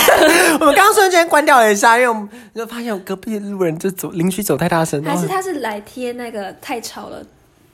[0.59, 7.21] 我们刚刚瞬间关掉了一下，因为我们就发现我隔壁的路人就走邻居走太大声，还是他是来贴那个太吵了？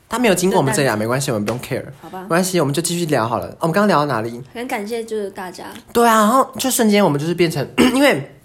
[0.09, 2.23] 他没有经过我们这里啊，没关系，我们不用 care，好吧？
[2.23, 3.55] 没关系，我们就继续聊好了。
[3.59, 4.41] 我们刚刚聊到哪里？
[4.53, 8.35] 很感谢就是大家，对啊，然后就瞬间我们就是变成， 因为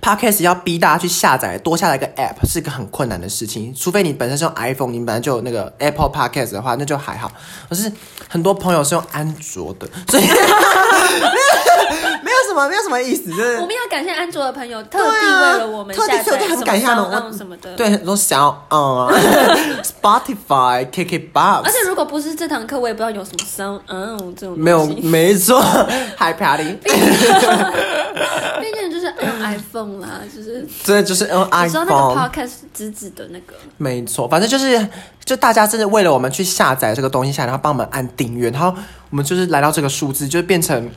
[0.00, 7.30] Podcast 要逼大家去下载多下载一个 App 是一个很困难的事情，除非你本身是用 iPhone，你本来就有那个 Apple Podcast 的话，那就还好。
[7.68, 7.90] 可是
[8.28, 10.24] 很多朋友是用安卓的，所以。
[12.22, 19.08] 没有什么意思，就是 我们要感谢安卓的朋友，特地为了我们下载什么 SoundOn 什么的，对，很多小嗯，
[19.82, 21.62] Spotify、KKBox。
[21.64, 24.58] 而且如果不是这堂课，我也不知道有什么 SoundOn 这种。
[24.58, 25.60] 没有，没错
[26.18, 26.76] ，Hi Patty。
[26.84, 31.64] 毕竟就是用 iPhone 啦，就是对，就是用 iPhone。
[31.64, 33.54] 你知道那个 Podcast 直直的那个？
[33.76, 34.88] 没错，反正就是，
[35.24, 38.74] 就大家真的为了我们去下载这个东西下来，然后帮我们按订阅，然后
[39.10, 40.90] 我们就是来到这个数字，就变成。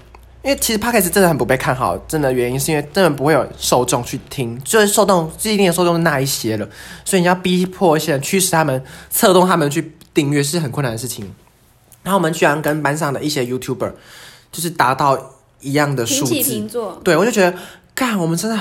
[0.47, 6.65] 因为其实 Podcast 真的很不被看好，真的原因是因为根本不会有受众去听，就是受众既定的受众那一些了，
[7.03, 11.35] 所以你要逼迫一些人驱使他们策动他们去订阅是很困难的事情。
[12.01, 13.91] 然后我们居然跟班上的一些 YouTuber
[14.49, 16.33] 就是达到一样的数字。
[17.03, 17.57] 对，我就觉得，
[17.93, 18.57] 干，我们真的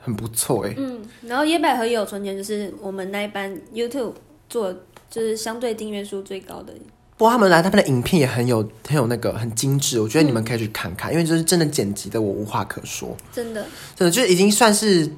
[0.00, 0.74] 很不错哎。
[0.76, 4.14] 嗯，然后野百合也有存钱，就是我们那一班 YouTube
[4.48, 4.74] 做
[5.08, 6.72] 就是相对订阅数最高的。
[7.18, 13.14] 不过他们来，他们的影片也很有很有那个很精致，我觉得你们可以去看看，嗯、因为就是真的剪辑的，我无话可说。
[13.30, 15.10] 真的，真的就已经算是。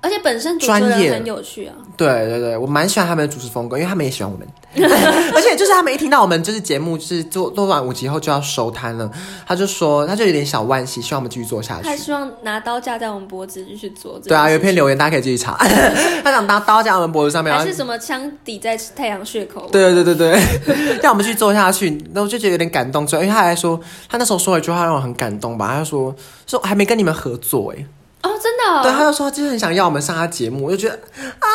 [0.00, 4.46] 而且本身专业很有趣啊，对对对，我蛮喜欢他们的主持风格，因为他们也喜欢我们。
[5.34, 9.10] 而且就是他们一听到我们就是节目就是做做完五集后就要收摊了，
[9.44, 11.84] 他就说他就有点小惋惜，希望我们继续做下去。
[11.84, 14.20] 他希望拿刀架在我们脖子继续做。
[14.20, 15.56] 对啊，有一篇留言大家可以继续查，
[16.22, 19.68] 他想拿刀架在我们脖子上面，还是什么枪抵在太阳穴口？
[19.72, 23.04] 对对对对对，让 我们去做下去，然后我就觉得有点感动。
[23.04, 26.14] 之后因为他还说他那时候说了一句话让我很感动吧，他就说
[26.46, 27.84] 说还没跟你们合作哎。
[28.22, 28.82] 哦，真的、哦？
[28.82, 31.46] 对，他就说他就是很想要我们上他节目，我就觉得啊，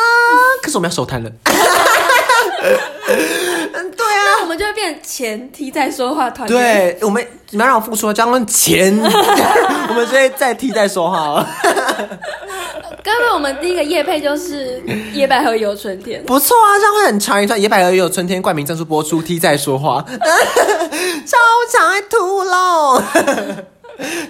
[0.62, 1.30] 可是我们要收摊了。
[3.74, 6.56] 嗯，对啊，那我们就会变成钱踢在说话团队。
[6.56, 8.98] 对，我们你们要让我付出，将论钱，
[9.88, 11.46] 我们直接再踢再说话了。
[13.04, 17.60] 刚刚我们第一个夜配就是野百合有春天，不错啊，这样会很长一段。
[17.60, 21.36] 野百合有春天冠名赞助播出，踢在说话， 超
[21.70, 23.02] 长还吐喽。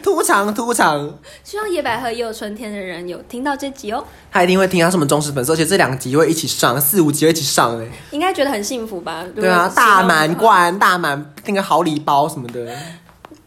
[0.03, 4.05] 突长突长，希望野百合也有春天的人有听到这集哦。
[4.31, 9.25] 他一定会听，他是我们忠实粉丝，而且这两集会一起上，四五集会一起上哎，应该觉得很幸福吧？
[9.35, 12.71] 对啊，大满贯、大满那个好礼包什么的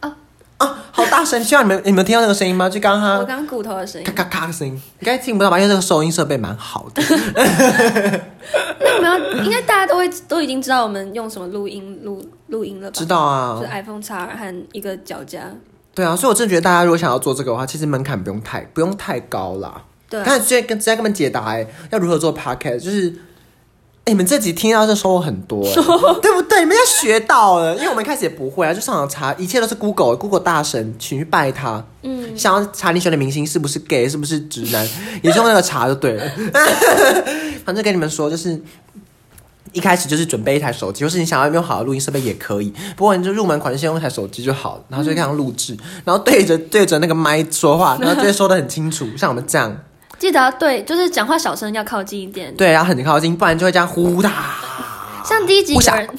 [0.00, 0.16] 啊
[0.58, 1.42] 啊，好大声！
[1.44, 2.68] 希望你们你们听到那个声音吗？
[2.68, 5.56] 就刚刚我刚骨头的声音，咔咔咔的声音，应该听不到吧？
[5.56, 7.00] 因为这个收音设备蛮好的。
[8.80, 12.98] 那我们要应该大家都会都已经知道我们用什么录音录录音了吧？
[12.98, 15.42] 知道啊，就是 iPhone X 和一个脚架。
[15.98, 19.82] 对啊，所以我真的觉得大家如果想要做这个的话，其实门槛不用太不用太高啦。
[20.08, 23.12] 对，刚才直接跟直接跟他们解答哎，要如何做 podcast，就是
[24.04, 25.60] 哎，你们这集听到就收获很多，
[26.22, 26.60] 对不对？
[26.60, 31.84] 你们要学到了，因为我们一开始也不会啊，就上网查，一切都是 Google，Google 大神，请去拜他。
[32.02, 34.88] 嗯，想要查你选的明星是不是 gay，是不是直男，
[35.20, 36.24] 也是用那个查就对了。
[37.66, 38.62] 反正跟你们说，就是。
[39.72, 42.72] 一开始就是准备一台手机，或是你想要用好的录音设备也可以。
[42.96, 49.76] 不过你就入门款就先用一台手机就好，然后就这样录制，然后对着对着那个麦说话， 然后就会说的很清楚，像我们这样。
[50.18, 52.52] 记得对，就是讲话小声要靠近一点。
[52.56, 54.32] 对，然后很靠近，不然就会这样呼哒。
[55.24, 56.08] 像第一集有人，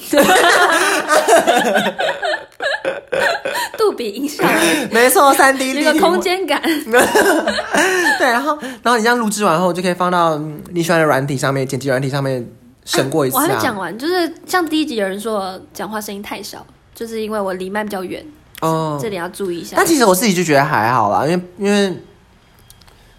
[3.76, 4.44] 杜比音效，
[4.90, 6.62] 没错，三 D 那个空间感。
[6.62, 10.40] 对，然后然后你这样录制完后，就可以放到
[10.72, 12.46] 你喜欢的软体上面，剪辑软体上面。
[12.84, 16.64] 审过一次、啊啊、我还没讲完，就是像第一集有人说讲话声音太小，
[16.94, 18.24] 就是因为我离麦比较远，
[18.60, 19.76] 哦，这里要注意一下。
[19.76, 21.96] 但其实我自己就觉得还好啦，因为因为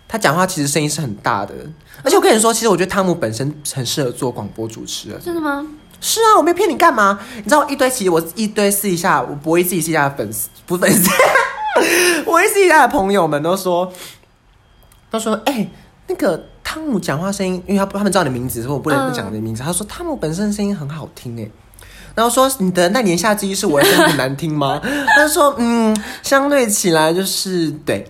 [0.08, 1.54] 他讲话其实声音是很大的，
[2.04, 5.19] 而且我跟你说，其实我觉得汤姆本身很适合做广播主持人。
[5.21, 5.65] 真的吗？
[6.02, 7.19] 是啊，我没骗你干嘛？
[7.38, 11.10] 你知道一堆其实我一堆私底下我不会自己私底下的粉丝 不粉丝，
[12.26, 13.91] 我会私底下的朋友们都说
[15.10, 15.54] 都说哎。
[15.54, 15.69] 欸
[16.08, 19.62] 那个汤姆讲话声音，因为他不他们知道你的名字，所以我不能不讲你的名字。
[19.62, 21.52] 嗯、他说汤姆本身声音很好听诶，
[22.15, 24.80] 然后说你的那年夏之意是我的声音很难听吗？
[25.15, 28.06] 他说嗯，相对起来就是对，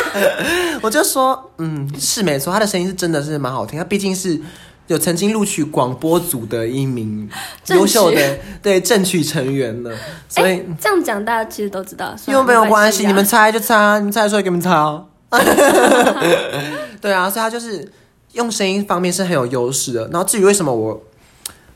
[0.82, 3.78] 我就说嗯是没错，他的声音是真的是蛮好听。
[3.78, 4.40] 他毕竟是
[4.86, 7.28] 有曾经录取广播组的一名
[7.68, 9.90] 优秀的取对正取成员了，
[10.28, 15.06] 所以这样讲大家其实都知道，又没有关系，你们猜就猜，你们猜出来给你们猜哦。
[17.00, 17.90] 对啊，所以他就是
[18.32, 20.08] 用声音方面是很有优势的。
[20.08, 21.02] 然后至于为什么我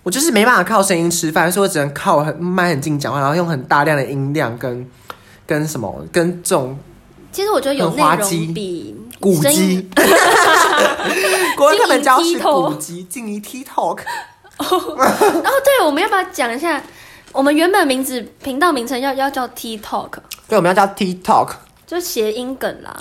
[0.02, 4.88] 我就是没办法靠声音吃饭，所以我只能靠很麦很近讲话，然后用很大量的音量跟
[5.46, 6.78] 跟什么跟这种。
[7.32, 9.88] 其实我觉得有内容比古鸡，
[11.56, 13.98] 国文课本教是古鸡，静怡 TikTok。
[14.58, 16.82] 然后对，我们要不要讲一下？
[17.32, 20.10] 我们原本名字频道名称要要叫 T Talk，
[20.48, 21.50] 对，我们要叫 T Talk，
[21.86, 22.92] 就谐音梗啦。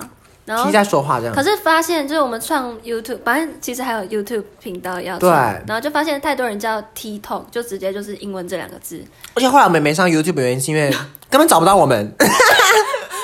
[0.49, 9.03] 然后在说话这样，可是发现就是我们创 YouTube，反正其实还有 YouTube 频道要对，然后就发现太多人叫 TikTok，就直接就是英文这两个字。
[9.35, 10.89] 而且后来我们没上 YouTube 的原因是因为
[11.29, 12.11] 根本找不到我们。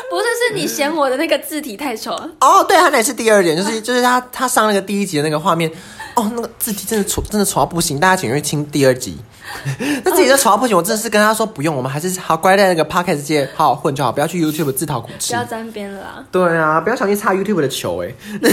[0.08, 2.12] 不是，是你嫌我的那个字体太丑。
[2.40, 5.70] 哦，对，他那也是第二点，就是就是他他上那个第一集的那个画面，
[6.14, 9.18] 哦，那个字体真的丑，真的丑到不行，大家请去听第二集。
[10.04, 16.26] 那自己就吵到不行，我真的是跟他说不用，我们还是好乖在那个 podcast 界好好混就好，不要去 YouTube 自讨苦吃，不要沾边了啦。
[16.32, 18.14] 对啊，不要想去插 YouTube 的球哎。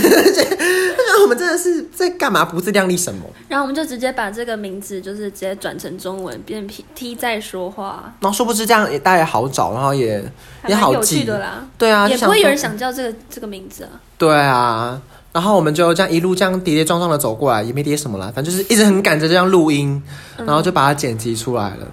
[1.23, 2.45] 我们真的是在干嘛？
[2.45, 3.25] 不自量力什么？
[3.47, 8.13] 然后我们就直接把这个名字就是直接转成中文，变 P T 在说话。
[8.19, 10.25] 然后殊不知这样也大家也好找，然后也
[10.67, 11.65] 也好记的啦。
[11.79, 13.91] 对啊，也不会有人想叫这个这个名字啊。
[14.19, 15.01] 对啊。
[15.33, 20.03] 然后我们就这样一路这样跌跌撞撞的走过来，也没跌什么啦，反正就是一直很赶着这样录音，
[20.37, 21.79] 然后就把它剪辑出来了。
[21.81, 21.89] 嗯、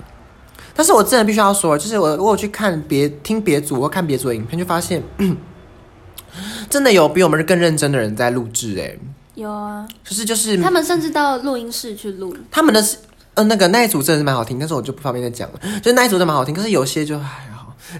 [0.76, 5.02] 但是我真的必须要说，就是我我有去看别听别组或看别组的影片，就发现
[6.70, 9.00] 真的有比我们更认真的人在录制诶。
[9.36, 12.36] 有啊，就是就是他们甚至到录音室去录。
[12.52, 12.98] 他们的是
[13.36, 15.60] 呃那个那一组真的是蛮好听，但是我就不方便再讲了。
[15.82, 17.74] 就那一组真的蛮好听，可是有些就还好。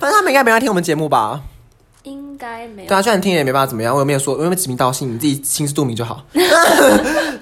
[0.00, 1.42] 反正他们应该没来听我们节目吧？
[2.04, 2.88] 应该没有。
[2.88, 6.24] 对啊，就算听也没办法怎么样，我也没有说，我有没有指名道姓，你自己心知肚明就好。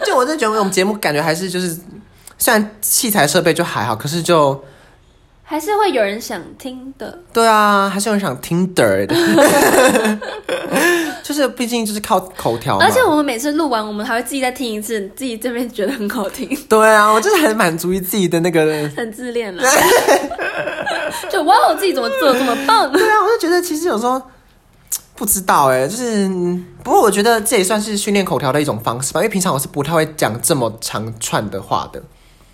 [0.05, 1.79] 就我真的觉得我们节目感觉还是就是，
[2.39, 4.61] 虽然器材设备就还好，可是就。
[5.45, 9.07] 还是会有人想听的，对啊，还是有人想听的，
[11.23, 16.49] 就是毕竟就是靠口条，而且我们每次录完，我们还会自己再听一次，自己这边觉得很好听。
[16.71, 18.65] 对啊，我就是很满足于自己的那个，
[18.97, 19.63] 很自恋了，
[21.31, 22.91] 就哇，我自己怎么做的这么棒？
[22.91, 24.23] 对啊，我就觉得其实有时候
[25.23, 26.29] 不知道哎，就是
[26.83, 32.03] 不过我觉得这也算是训练口条的一种方式吧，因为平常我是不太会讲这么长串的话的。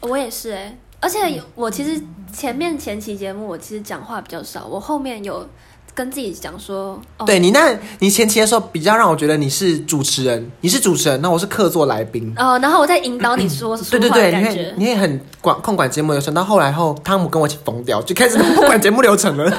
[0.01, 0.77] 我也是哎。
[1.01, 1.99] 而且我其实
[2.31, 5.49] 前面前期节目我其实讲话比较少，我后面有
[5.95, 19.51] 跟自己讲说，哦、对你那，你前期的时候比较让我觉得你是主持人，你是主持人，那我是客座来宾哦，然后我在引导你说，对对对，你也你也很管控管节目流程，到后来后汤姆跟我一起疯掉，就开始 不管节目流程了，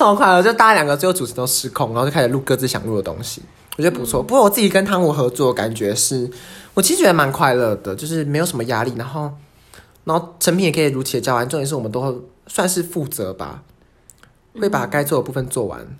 [0.00, 3.42] 超快乐，就大家两个最后主持都失控，然后就开始录各自想录的东西，
[3.76, 4.22] 我觉得不错。
[4.22, 6.30] 嗯、不过我自己跟汤姆合作，感觉是。
[6.72, 9.30] 我其实觉得蛮快乐的，就是没有什么压力，然后，
[10.04, 11.46] 然后成品也可以如期的交完。
[11.46, 13.62] 重点是我们都会算是负责吧，
[14.58, 15.80] 会把该做的部分做完。
[15.80, 15.98] 嗯、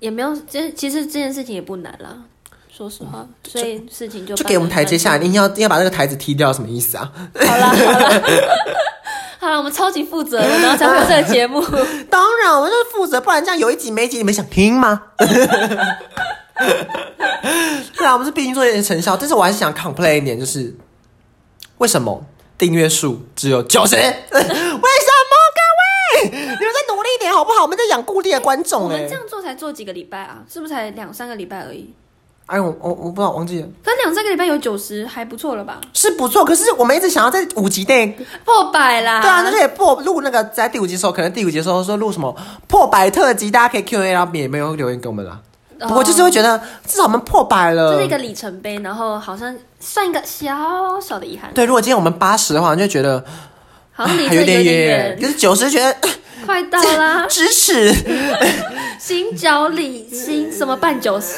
[0.00, 2.24] 也没有，其实其实这件事情也不难啦，
[2.70, 3.26] 说实话。
[3.48, 7.10] 所以事情就就给我们台阶下来，你要要把那个台子踢掉，什么意思啊？
[7.34, 8.22] 好啦好啦，
[9.44, 11.60] 好了，我们超级负责任，然后才会有这个节目。
[12.08, 15.02] 当然，我们就是负责，不然这样有一集没一集，你们想听吗？
[17.94, 20.74] 对啊，我们是毕竟做一点成效，但是我还是想 complain 一点，就是
[21.76, 22.24] 为什么
[22.56, 23.96] 订阅数只有九十？
[23.96, 24.48] 为什么
[25.52, 26.30] 各位？
[26.30, 27.64] 你们再努力一点好不好？
[27.64, 28.94] 我们在养固定的观众哎。
[28.94, 30.38] 我们这样做才做几个礼拜啊？
[30.50, 31.92] 是不是才两三个礼拜而已？
[32.46, 33.68] 哎，我我我不知道，忘记了。
[33.82, 35.80] 可两三个礼拜有九十，还不错了吧？
[35.94, 39.22] 是不错，可是我们一直想要在五集内破百啦。
[39.22, 42.34] 对啊，那就也破录那个在第五集的时候，可能第五集的时候说录什么
[42.68, 45.40] 破百特辑，大家可以 Q&A，然后也没有留言给我们啦。
[45.80, 51.50] 不过就是会觉得至少我们破百了，这是一个里程碑，然后好像算一个小小的遗憾。
[51.54, 53.24] 对，如果今天我们八十的话，就觉得
[53.92, 55.18] 好像离这有点远。
[55.20, 55.96] 可是九十觉得
[56.44, 57.92] 快到啦， 支持
[58.98, 61.34] 新脚里新什么半九十，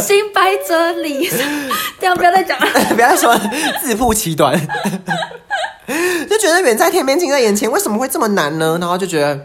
[0.00, 1.28] 新百哲里，
[1.98, 3.34] 不要不要再讲了， 不要再说
[3.80, 4.58] 自曝其短，
[6.28, 8.78] 就觉得远在天边近在眼前，为什么会这么难呢？
[8.80, 9.38] 然后就觉得。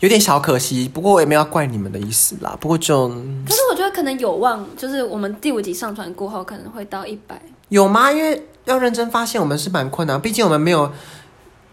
[0.00, 2.54] 有点小可惜，不过我也没有要怪你们的意思啦。
[2.60, 7.40] 不过就，可是我觉得可能有望，就是我们第五集上传过后，可能会到一百。
[7.70, 8.12] 有吗？
[8.12, 10.92] 因为要认真发现，我们是蛮困难，毕竟我们没有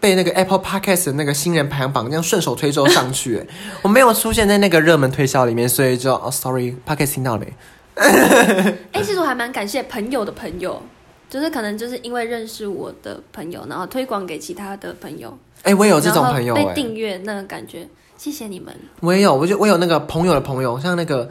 [0.04, 3.42] 被那个 Apple Podcast 的那个新人排行榜这样顺手推舟上去，
[3.80, 7.54] 我没有出现在那个热门推销里面，所以就哦，sorry，Podcast 听到了没？
[7.94, 10.82] 哎、欸，其实我还蛮感谢朋友的朋友，
[11.30, 15.30] 就是可能就是因为认识我的朋友，然后推广给其他的朋友。
[15.62, 17.88] 哎、欸，我也有这种朋友、欸，被订阅那个感觉。
[18.18, 18.74] 谢谢你们。
[19.00, 21.30] 我也有，我就我有那个朋友的朋友，像那个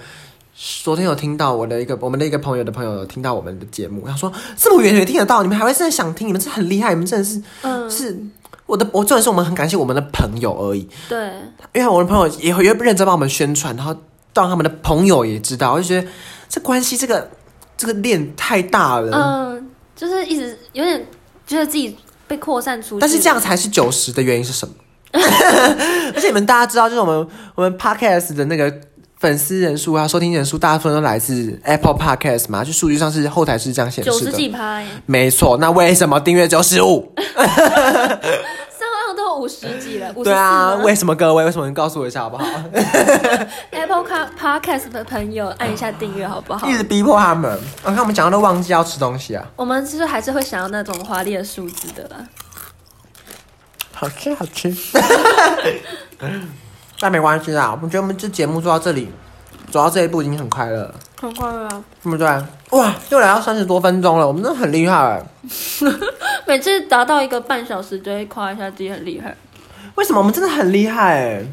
[0.55, 8.17] 昨天有听到我的一个我们的一个朋友的朋友有听到我们的节目，他说这么远也听得到，你们还会真的想听，你们是很厉害，你们真的是，嗯，是
[8.73, 10.89] 我的，我重点是我们很感谢我们的朋友而已。
[11.07, 11.29] 对，
[11.73, 13.95] 因为我的朋友也会认真帮我们宣传，然后
[14.33, 16.07] 让他们的朋友也知道，我就觉得
[16.49, 17.29] 这关系这个
[17.77, 19.15] 这个链太大了。
[19.15, 21.05] 嗯，就是一直有点
[21.45, 21.95] 觉得自己
[22.27, 24.73] 被扩散出去，但是这样才是九十的原因是什么？
[25.13, 28.73] 而且你们大家知道，就是我们我们 Podcast 的那个
[29.19, 34.17] 粉丝人数啊，收听人数大部分都来自 Apple Podcast 嘛，就数据上是后台是这样显示的。
[34.17, 34.87] 九十几趴耶。
[35.05, 37.13] 没错，那为什么订阅只有十五？
[39.47, 41.45] 十几了，对啊，为什么各位？
[41.45, 41.67] 为什么？
[41.67, 42.45] 你告诉我一下好不好？
[43.71, 44.05] Apple
[44.39, 46.67] Podcast 的朋友按一下订阅好不好？
[46.67, 49.45] 一直逼迫他们，我看我们讲到都忘记要吃东西啊。
[49.55, 52.27] 我们其实还是会想要那种华丽的数字的啦。
[53.93, 54.75] 好吃好吃，
[56.99, 57.71] 但没关系啦。
[57.71, 59.09] 我们觉得我们这节目做到这里，
[59.71, 62.27] 走到这一步已经很快乐，很快了，对不对？
[62.71, 65.25] 哇，又来到三十多分钟了，我们真的很厉害。
[66.45, 69.33] 每次达到一个半小时，就会夸一下自己很厉害。
[69.95, 70.19] 为什么？
[70.19, 71.45] 我们真的很厉害。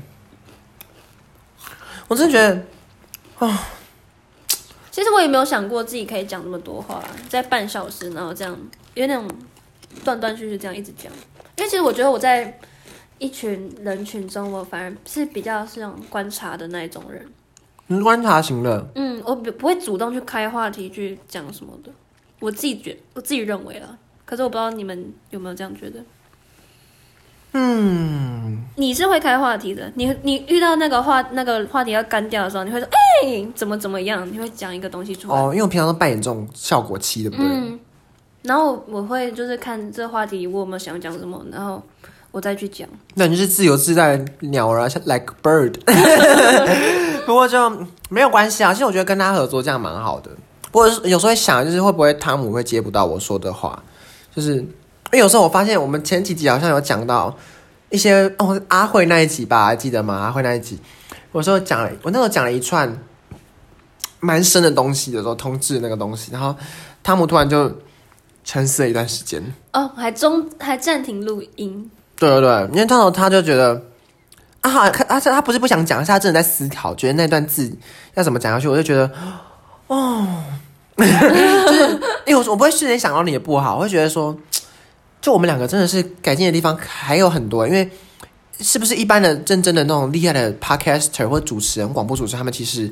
[2.08, 3.68] 我真的觉得，啊，
[4.90, 8.58] 其实我也没有想过自己可以讲那么多话，在半小时，然后这样，
[8.94, 9.30] 有那种
[10.02, 11.12] 断断续续这样一直讲。
[11.56, 12.58] 因为其实我觉得我在
[13.18, 17.24] 一群人群中，我反而是比较是那种观察的那一种人。
[17.92, 18.86] 你观察型的？
[18.94, 21.90] 嗯，我不不会主动去开话题去讲什么的。
[22.38, 23.98] 我自己觉，我自己认为啦。
[24.24, 25.98] 可是我不知道你们有没有这样觉得？
[27.52, 29.90] 嗯，你是会开话题的。
[29.96, 32.86] 你你遇到那个话那个话题要干掉的时候，你会说
[33.24, 35.34] ：“哎、欸，怎么怎么样？”你会讲一个东西出来。
[35.34, 37.52] 哦，因为我平常都扮演这种效果期的，对不对？
[37.52, 37.80] 嗯。
[38.42, 41.82] 然后我会就是看这话题我有没有想讲什么，然后
[42.30, 42.88] 我再去讲。
[43.14, 45.74] 那你就是自由自在的鸟儿啊，像 like bird。
[47.26, 48.72] 不过就没有关系啊。
[48.72, 50.30] 其实我觉得跟他合作这样蛮好的。
[50.70, 53.82] 不过有时候会想，就是会不会汤姆会接不到我说的话，
[54.34, 54.64] 就是。
[55.12, 57.36] 因为有时候我发现，我们前几集好像有讲到
[57.88, 60.14] 一些哦，阿慧那一集吧，还记得吗？
[60.14, 60.78] 阿慧那一集，
[61.32, 62.96] 我说讲了，我那时候讲了一串
[64.20, 66.54] 蛮深的东西有时候，通知那个东西，然后
[67.02, 67.76] 汤姆突然就
[68.44, 71.90] 沉思了一段时间，哦，还中还暂停录音，
[72.20, 73.82] 对对对，因为当时他就觉得
[74.60, 77.76] 啊，他他他不是不想讲，是他真的在思考，觉得那段字
[78.14, 79.10] 要怎么讲下去，我就觉得
[79.88, 80.44] 哦，
[80.96, 84.38] 就是因为我我不会瞬间想到你的不好，我会觉得说。
[85.22, 87.90] 就我们两个真的是改进的地方还有很多，因为
[88.58, 92.90] 是不是一般的真正的那种厉害的 podcaster 或主持人、广播主持人，他们其实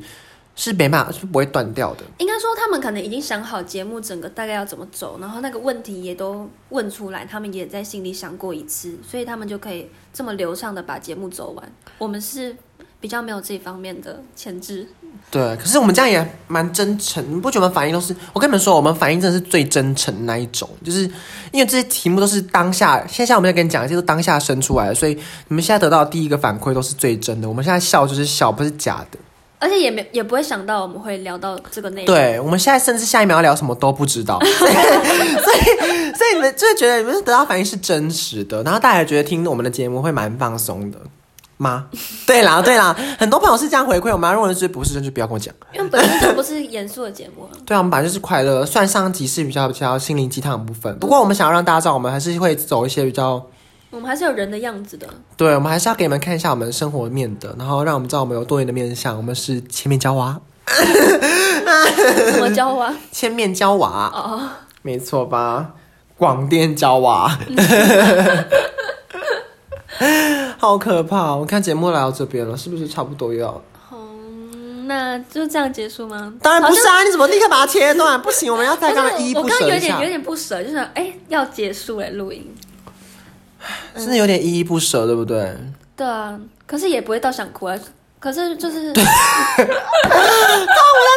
[0.55, 2.03] 是没办法，是不会断掉的。
[2.17, 11.71] 应该说，他们可能已经想好节目整个大概要怎么走，然后那个问题也都问出来，他们也在心里想过一次，所以他们就可以这么流畅的把节目走完。
[11.97, 12.55] 我们是
[12.99, 14.87] 比较没有这方面的潜质。
[15.31, 18.15] 对，可是我们这样也蛮真诚，你不觉得我们反应都是？
[18.31, 21.03] 我跟你们说，我们反应真的是最真诚那一种，就是
[21.51, 25.15] 因为这些题目都是当下，现在我们在跟你讲，这些都当下生出来的，所以
[25.47, 27.49] 你们现在得到的第一个反馈都是最真的。
[27.49, 29.17] 我们现在笑就是笑，不是假的，
[29.59, 32.07] 而且也没也不会想到我们会聊到这个内容。
[32.07, 40.97] 对，我们现在甚至下一秒要聊什么都不知道， 所以所以，所以你们就会觉得你们得到反应是真实的，然后大家也觉得听我们的节目会蛮放松的。
[41.57, 41.87] 吗？
[42.25, 44.33] 对啦，对啦，很多朋友是这样回馈我们。
[44.33, 45.53] 如果是不是，就不要跟我讲。
[45.73, 47.51] 因为本身就不是严肃的节目啊。
[47.65, 48.65] 对啊，我们本来就是快乐。
[48.65, 53.45] 算上集是比较比较心灵鸡汤的部分，不过我们想要让大家知道，我们还是会走一些比较，
[53.91, 55.07] 我们还是有人的样子的。
[55.35, 59.17] 对，我们还是要给你们看一下我们生活面的，然后让我们知道我们有多元的面相。
[59.17, 60.39] 我们是千面娇娃。
[60.67, 62.93] 什么娇娃？
[63.11, 64.11] 千面娇娃。
[64.13, 64.47] 哦，
[64.83, 65.71] 没错吧？
[66.17, 67.37] 广电娇娃。
[70.57, 71.33] 好可怕！
[71.35, 73.61] 我看节目来到这边了，是不是差不多要？
[73.91, 76.33] 嗯，那就这样结束吗？
[76.41, 77.03] 当然不是啊！
[77.03, 78.21] 你怎么立刻把它切断？
[78.21, 79.55] 不行，我们要再刚刚依依不舍一下。
[79.55, 82.45] 我刚刚有点有点不舍，就是哎、欸，要结束了录音，
[83.95, 85.55] 真的有点依依不舍，对不对？
[85.95, 87.77] 对啊，可是也不会到想哭啊。
[88.19, 89.05] 可是就是， 他我
[89.57, 89.65] 那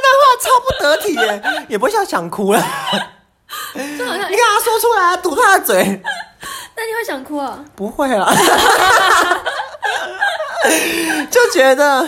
[0.02, 2.60] 段话超不得体耶，也不会像想哭了。
[3.98, 5.76] 就好像你看他说出来，堵他的嘴。
[6.74, 7.62] 那你会想哭啊？
[7.76, 8.32] 不会啊，
[11.30, 12.02] 就觉得，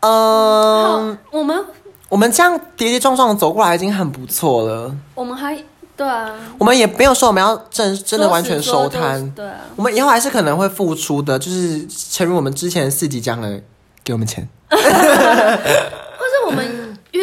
[0.00, 1.64] 呃，我们
[2.08, 4.94] 我们这样跌跌撞撞的走过来已经很不错了。
[5.14, 5.56] 我们还
[5.96, 13.60] 对啊，我们也没有说我们要真真的完全收摊，对啊，我们以后还是可能会付出的，就是诚如我们之前四集讲的，
[14.04, 16.75] 给我们钱， 或是我们。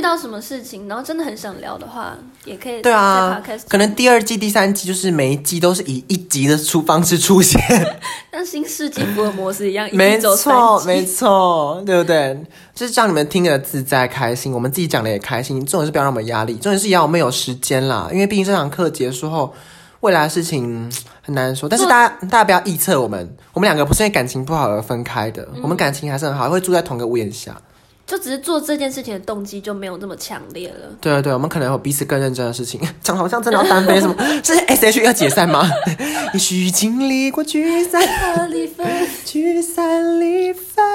[0.03, 2.81] 遇到什么事情，然后真的很想聊的话，也可以。
[2.81, 7.57] 对啊，可能第二季、第三季就是每一季都是以一集的出方式出现，
[8.29, 12.37] 像新世纪福尔摩斯一样， 没错，没错，对不对？
[12.75, 15.65] 就是让你们听得自在开心，我们自己讲的也开心。
[15.65, 18.09] 重点是不要让我们压力，重点是也要我们有时间啦。
[18.11, 19.53] 因为毕竟这堂课结束后，
[20.01, 20.91] 未来的事情
[21.21, 21.69] 很难说。
[21.69, 27.55] 但是大家大家不要臆测我们，我们两个不是因为感情不好而分开的，嗯、我们感情还是很好，会住在同个屋檐下。
[28.13, 30.75] 就只是做这件事情的动机就没有那么强烈了。
[31.01, 32.79] 对对对，我们可能有彼此更认真的事情。
[33.01, 34.15] 讲好像真的要单飞什么？
[34.43, 35.67] 这是 S H 要解散吗？
[36.31, 38.85] 也许经历过聚散和离分，
[39.25, 40.85] 聚散离分。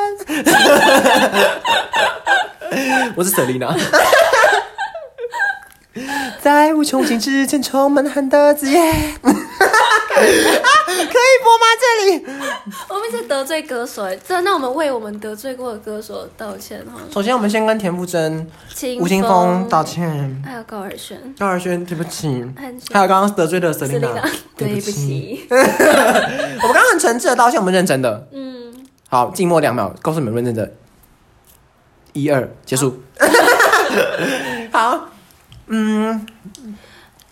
[3.16, 3.76] 我是 Selina。
[6.40, 8.94] 在无穷尽之间充满恨的字眼。
[10.18, 11.64] 可以播吗？
[11.80, 12.24] 这里
[12.88, 17.00] 我们是得罪歌手，这那我们为我们得罪过的歌手道歉哈。
[17.12, 18.50] 首先，我们先跟田馥甄、
[19.00, 22.44] 吴青峰道歉，还有高尔宣，高尔宣对不起，
[22.92, 24.20] 还有刚刚得罪的 Selina，
[24.56, 25.46] 对不起。
[25.50, 28.28] 我们刚刚很诚挚的道歉，我们认真的。
[28.32, 30.72] 嗯，好，静默两秒，告诉你们认真的，
[32.12, 33.02] 一二结束。
[34.72, 35.08] 好，
[35.68, 36.26] 嗯。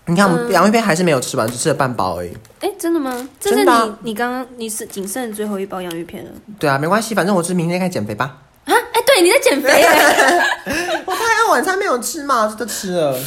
[0.09, 2.31] 你看，我们洋芋片还是没有吃完，只吃了半包而已。
[2.61, 3.27] 哎，真的吗？
[3.41, 3.71] 这是你，
[4.03, 6.31] 你刚刚你是仅剩最后一包洋芋片了。
[6.57, 8.37] 对啊，没关系，反正我是明天开始减肥吧。
[8.63, 9.69] 啊，哎，对，你在减肥。
[11.05, 13.19] 我太阳晚餐没有吃嘛，就吃了，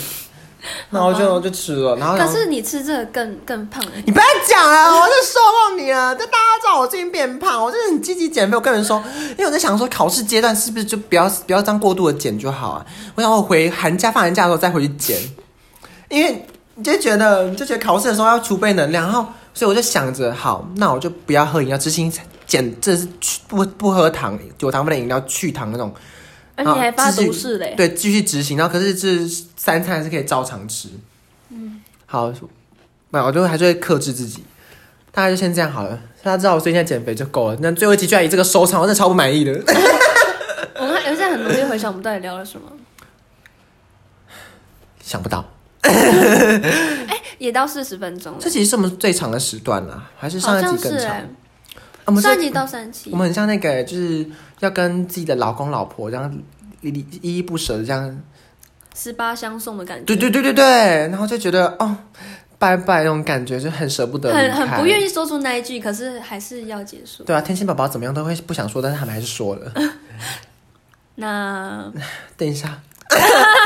[0.88, 2.16] 然后就就吃了，然后。
[2.16, 3.84] 可是你吃这个更更胖。
[4.06, 6.14] 你不要讲了，我是受够你了。
[6.14, 8.56] 就大家知道我最近变胖，我真的很积极减肥。
[8.56, 9.02] 我跟人说，
[9.32, 12.86] 因为我在想说，考试阶段是不是就不要不要这样过度的减就好啊？
[13.16, 15.18] 我想我回寒假放寒假的时候再回去减，
[16.08, 16.46] 因为。
[16.80, 22.10] 你就觉得，就觉得考试的时候要储备能量，然后所以我就想着，好，那我就不要喝饮料，执行
[22.46, 23.06] 减，这是
[23.46, 25.94] 不不喝糖有糖分的饮料，去糖那种。
[26.56, 27.74] 而且还发毒誓嘞。
[27.76, 28.56] 对，继续执行。
[28.56, 30.88] 然后可是这三餐还是可以照常吃。
[31.50, 32.32] 嗯，好，
[33.10, 34.42] 那我就还是会克制自己。
[35.12, 35.98] 大概就先这样好了。
[36.22, 37.56] 大家知道我最近在减肥就够了。
[37.60, 39.52] 那最后一集居然以这个收场，我真的超不满意的。
[40.78, 42.70] 我们现在很努力回想，我们到底聊了什么？
[45.02, 45.44] 想不到。
[45.88, 48.38] 哎、欸，也到四十分钟了。
[48.40, 51.10] 这其实是我们最长的时段了，还是上一集更长？
[51.10, 51.28] 欸、
[52.04, 53.10] 我们上一集到三期。
[53.10, 54.26] 我们很像那个，就是
[54.60, 56.32] 要跟自己的老公老婆这样
[56.82, 56.88] 依
[57.22, 58.20] 依依不舍的这样，
[58.94, 60.04] 十八相送的感觉。
[60.04, 60.64] 对对对对对，
[61.08, 61.96] 然后就觉得哦。
[62.60, 67.24] 拜拜那种感觉就很舍不得，很很不愿意说出那一句，可是还是要结束。
[67.24, 69.72] 对啊，天心宝宝怎么样都会不想说，但是他们还是说了。
[71.16, 71.90] 那
[72.36, 72.78] 等一下，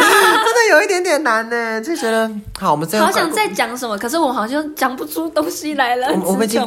[0.00, 6.60] 真的有一点点难呢，就觉得好，我们真的好想再讲什么，可是我好像讲不出东西来了，我们已经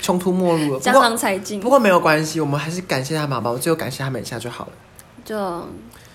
[0.00, 1.60] 穷途末路了，江郎才尽。
[1.60, 4.72] 不过没有关系，我们还是感谢他们吧，我最后感谢他们一下就好了。
[5.24, 5.66] 就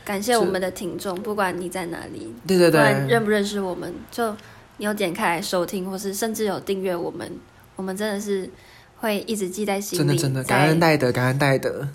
[0.06, 4.36] 感谢我们的听众，不管你在哪里，对对对，认不认识我们就。
[4.82, 7.30] 你有点开来收听，或是甚至有订阅我们，
[7.76, 8.50] 我们真的是
[9.02, 10.00] 会一直记在心里。
[10.00, 11.86] 真的真的，感恩戴德，感恩戴德。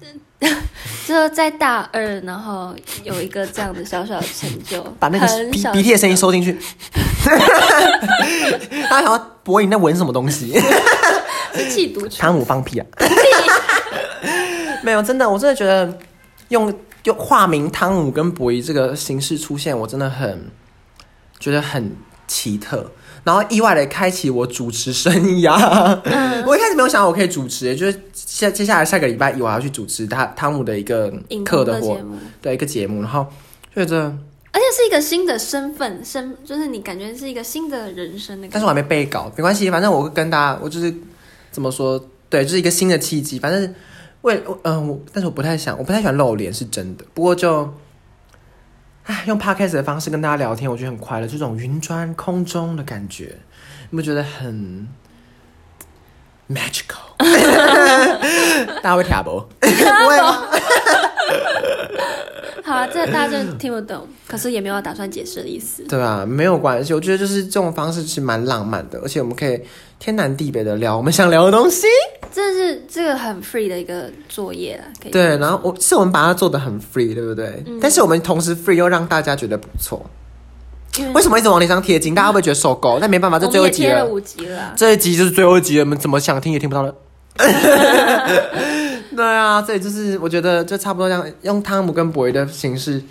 [1.06, 6.58] 就在大二，然后有一个这样的小小的成就， 把那个鼻鼻涕的声音收进去。
[8.88, 10.60] 他想要博影，那闻什么东西？
[11.70, 12.06] 气毒。
[12.08, 12.86] 汤姆放屁啊！
[14.82, 15.98] 没有，真的，我真的觉得
[16.48, 16.72] 用
[17.04, 20.50] 用化名汤姆跟博仪这个形式出现，我真的很
[21.38, 21.96] 觉得很。
[22.26, 22.90] 奇特，
[23.24, 25.98] 然后意外的开启我主持生涯。
[26.04, 31.10] 嗯、 我一开始没有想到我可以主持，就是下接下来下个礼拜一我要去主持他汤姆的一个
[31.44, 31.98] 课的活，
[32.40, 33.26] 对一个节目，然后
[33.74, 34.14] 觉得，
[34.52, 38.48] 而且是一个新的身份，身就是你感觉是一个新的人生的。
[38.52, 40.94] 但是我还没背稿，没关系，反正我会跟大家，我就是
[41.50, 41.98] 怎么说，
[42.28, 43.38] 对，就是一个新的契机。
[43.38, 43.74] 反正
[44.20, 47.04] 为嗯、呃，我但是我不太想，我不太喜欢露脸，是真的。
[47.14, 47.72] 不过就。
[49.04, 53.36] 哎，用 podcast 的方式跟大家聊天，我觉得很快乐，这种云端空中的感觉，
[53.90, 54.88] 你不觉得很
[56.48, 57.14] magical？
[58.82, 59.40] 大家会听不？
[59.60, 59.66] 不
[60.08, 60.42] 会吗？
[62.66, 65.82] 好啊，这大家就听不懂，可是也没有打算解释的意思。
[65.82, 69.60] 对啊，没有关系，我觉得就是这种方式是蛮浪漫的，而且我们可以
[69.98, 71.86] 天南地北的聊我们想聊的东西。
[72.32, 75.12] 这是这个很 free 的一个作业啦，可以。
[75.12, 77.62] 对，然后我是我们把它做的很 free，对不对？
[77.66, 77.78] 嗯。
[77.82, 80.04] 但是我们同时 free 又让大家觉得不错。
[80.98, 82.14] 为，为什么一直往脸上贴金？
[82.14, 82.98] 大家会不会觉得受够？
[82.98, 84.06] 但没办法，这最后一集了。
[84.06, 84.72] 五集了。
[84.74, 86.94] 这一集就是最后一集了，我们怎么想听也听不到了。
[89.14, 93.02] 对啊，这里就是我觉得就差不多这样，用汤姆跟博伊的形式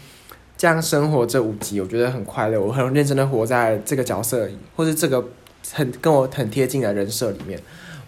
[0.57, 5.23] 这样生活这五集，我觉得很快乐，我很认真的活在这个角色，或是这个
[5.71, 7.59] 很跟我很贴近的人设里面，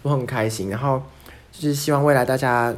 [0.01, 0.69] 我很开心。
[0.69, 1.01] 然后
[1.51, 2.73] 就是希望未来大家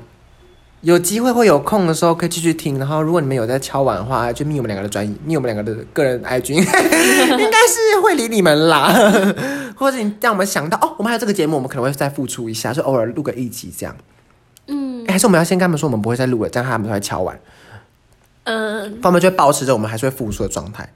[0.82, 2.78] 有机会会有空的时候可以继续听。
[2.78, 8.94] 然后如果你们有在敲碗的话，就密我们两个的专业，密我们两个的个人 IG， 应该是会理你们啦。
[9.76, 13.96] 或者你让我们想到哦，我们还有这个节目，我们可能会再复出一下，就偶尔录个一集这样。
[15.08, 17.40] 嗯，还是我们要先跟他们说，我们不会再录了，这样他们才会敲完。
[18.44, 20.88] 嗯，他们就会保持着我们还是会复出的状态。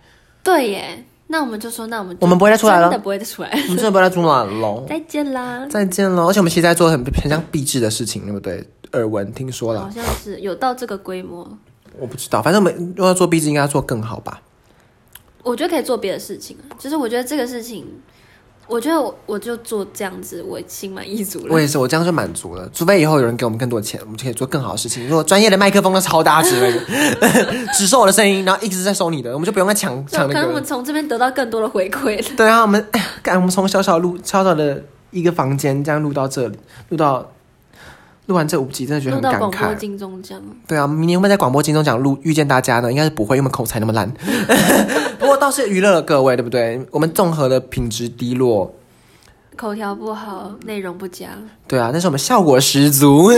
[0.44, 4.84] 对耶，那我们就说，那我们我们不会再出来了，真的不会再出来，我们真的不会再出来了。
[4.88, 6.30] 再见啦，再见喽！
[6.30, 8.68] 而且我们其实在做很很像壁纸的事情，对不对？
[8.94, 11.58] 耳闻听说了，好像是有到这个规模。
[12.00, 14.42] 我不知道，反正我们如果要做壁纸，应该要做更好吧？
[15.44, 17.86] 我觉得可以做别的事情，就是我觉得这个事情。
[18.72, 21.48] 我觉得我我就做这样子，我心满意足了。
[21.50, 22.70] 我也是，我这样就满足了。
[22.74, 25.06] 除非以后有人给我们更多钱，我们就可以做更好的事情。
[25.10, 26.80] 如果专业的麦克风都超大之类的，
[27.78, 30.34] 只收我的声音，然后一直在收你的，我们就不用再抢抢那个。
[30.34, 32.24] 可能我们从这边得到更多的回馈。
[32.38, 32.88] 对啊，我们
[33.22, 36.58] 干，我们从小小录小小的一个房间这样录到这里，
[36.88, 37.30] 录到
[38.28, 39.76] 录完这五集，真的觉得很感慨。
[39.76, 40.42] 金钟奖。
[40.68, 42.92] 对啊，明年会不会在广播金钟奖录遇见大家呢？
[42.92, 44.12] 应该是不会，因为口才那么烂。
[45.20, 46.86] 不过倒是娱乐了各位，对不对？
[46.92, 48.74] 我们综合的品质低落，
[49.56, 51.30] 口条不好，内容不佳。
[51.68, 53.30] 对啊，但是我们效果十足，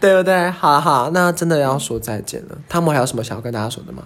[0.00, 0.50] 对不对？
[0.50, 2.58] 好好，那真的要说再见了。
[2.68, 4.02] 汤姆还有什么想要跟大家说的吗？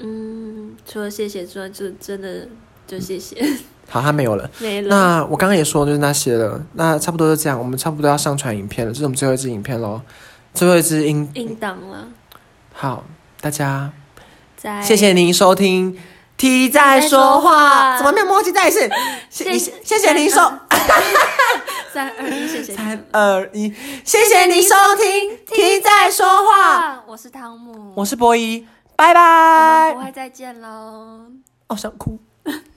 [0.00, 2.46] 嗯，除了谢谢之外，就真的
[2.86, 3.36] 就谢谢。
[3.88, 4.88] 好，他没有了，没了。
[4.88, 10.00] 那我刚刚也说就是那些了，那差不多就这样，我们差不多要上传影片了，这是我们最后一支影片喽，
[10.54, 12.08] 最后一支音音档了。
[12.72, 13.04] 好。
[13.40, 13.92] 大家，
[14.56, 15.98] 在谢谢您收听
[16.38, 18.50] T 在说话，怎么没有默契？
[18.50, 18.88] 再一次，
[19.28, 20.40] 谢谢谢谢您收，
[21.92, 23.70] 三二一，谢谢三二一，
[24.02, 27.04] 谢谢您收听 T 在说话。
[27.06, 28.66] 我是汤姆，我是波一，
[28.96, 31.26] 拜拜，我们不会再见喽。
[31.66, 32.18] 哦，想哭。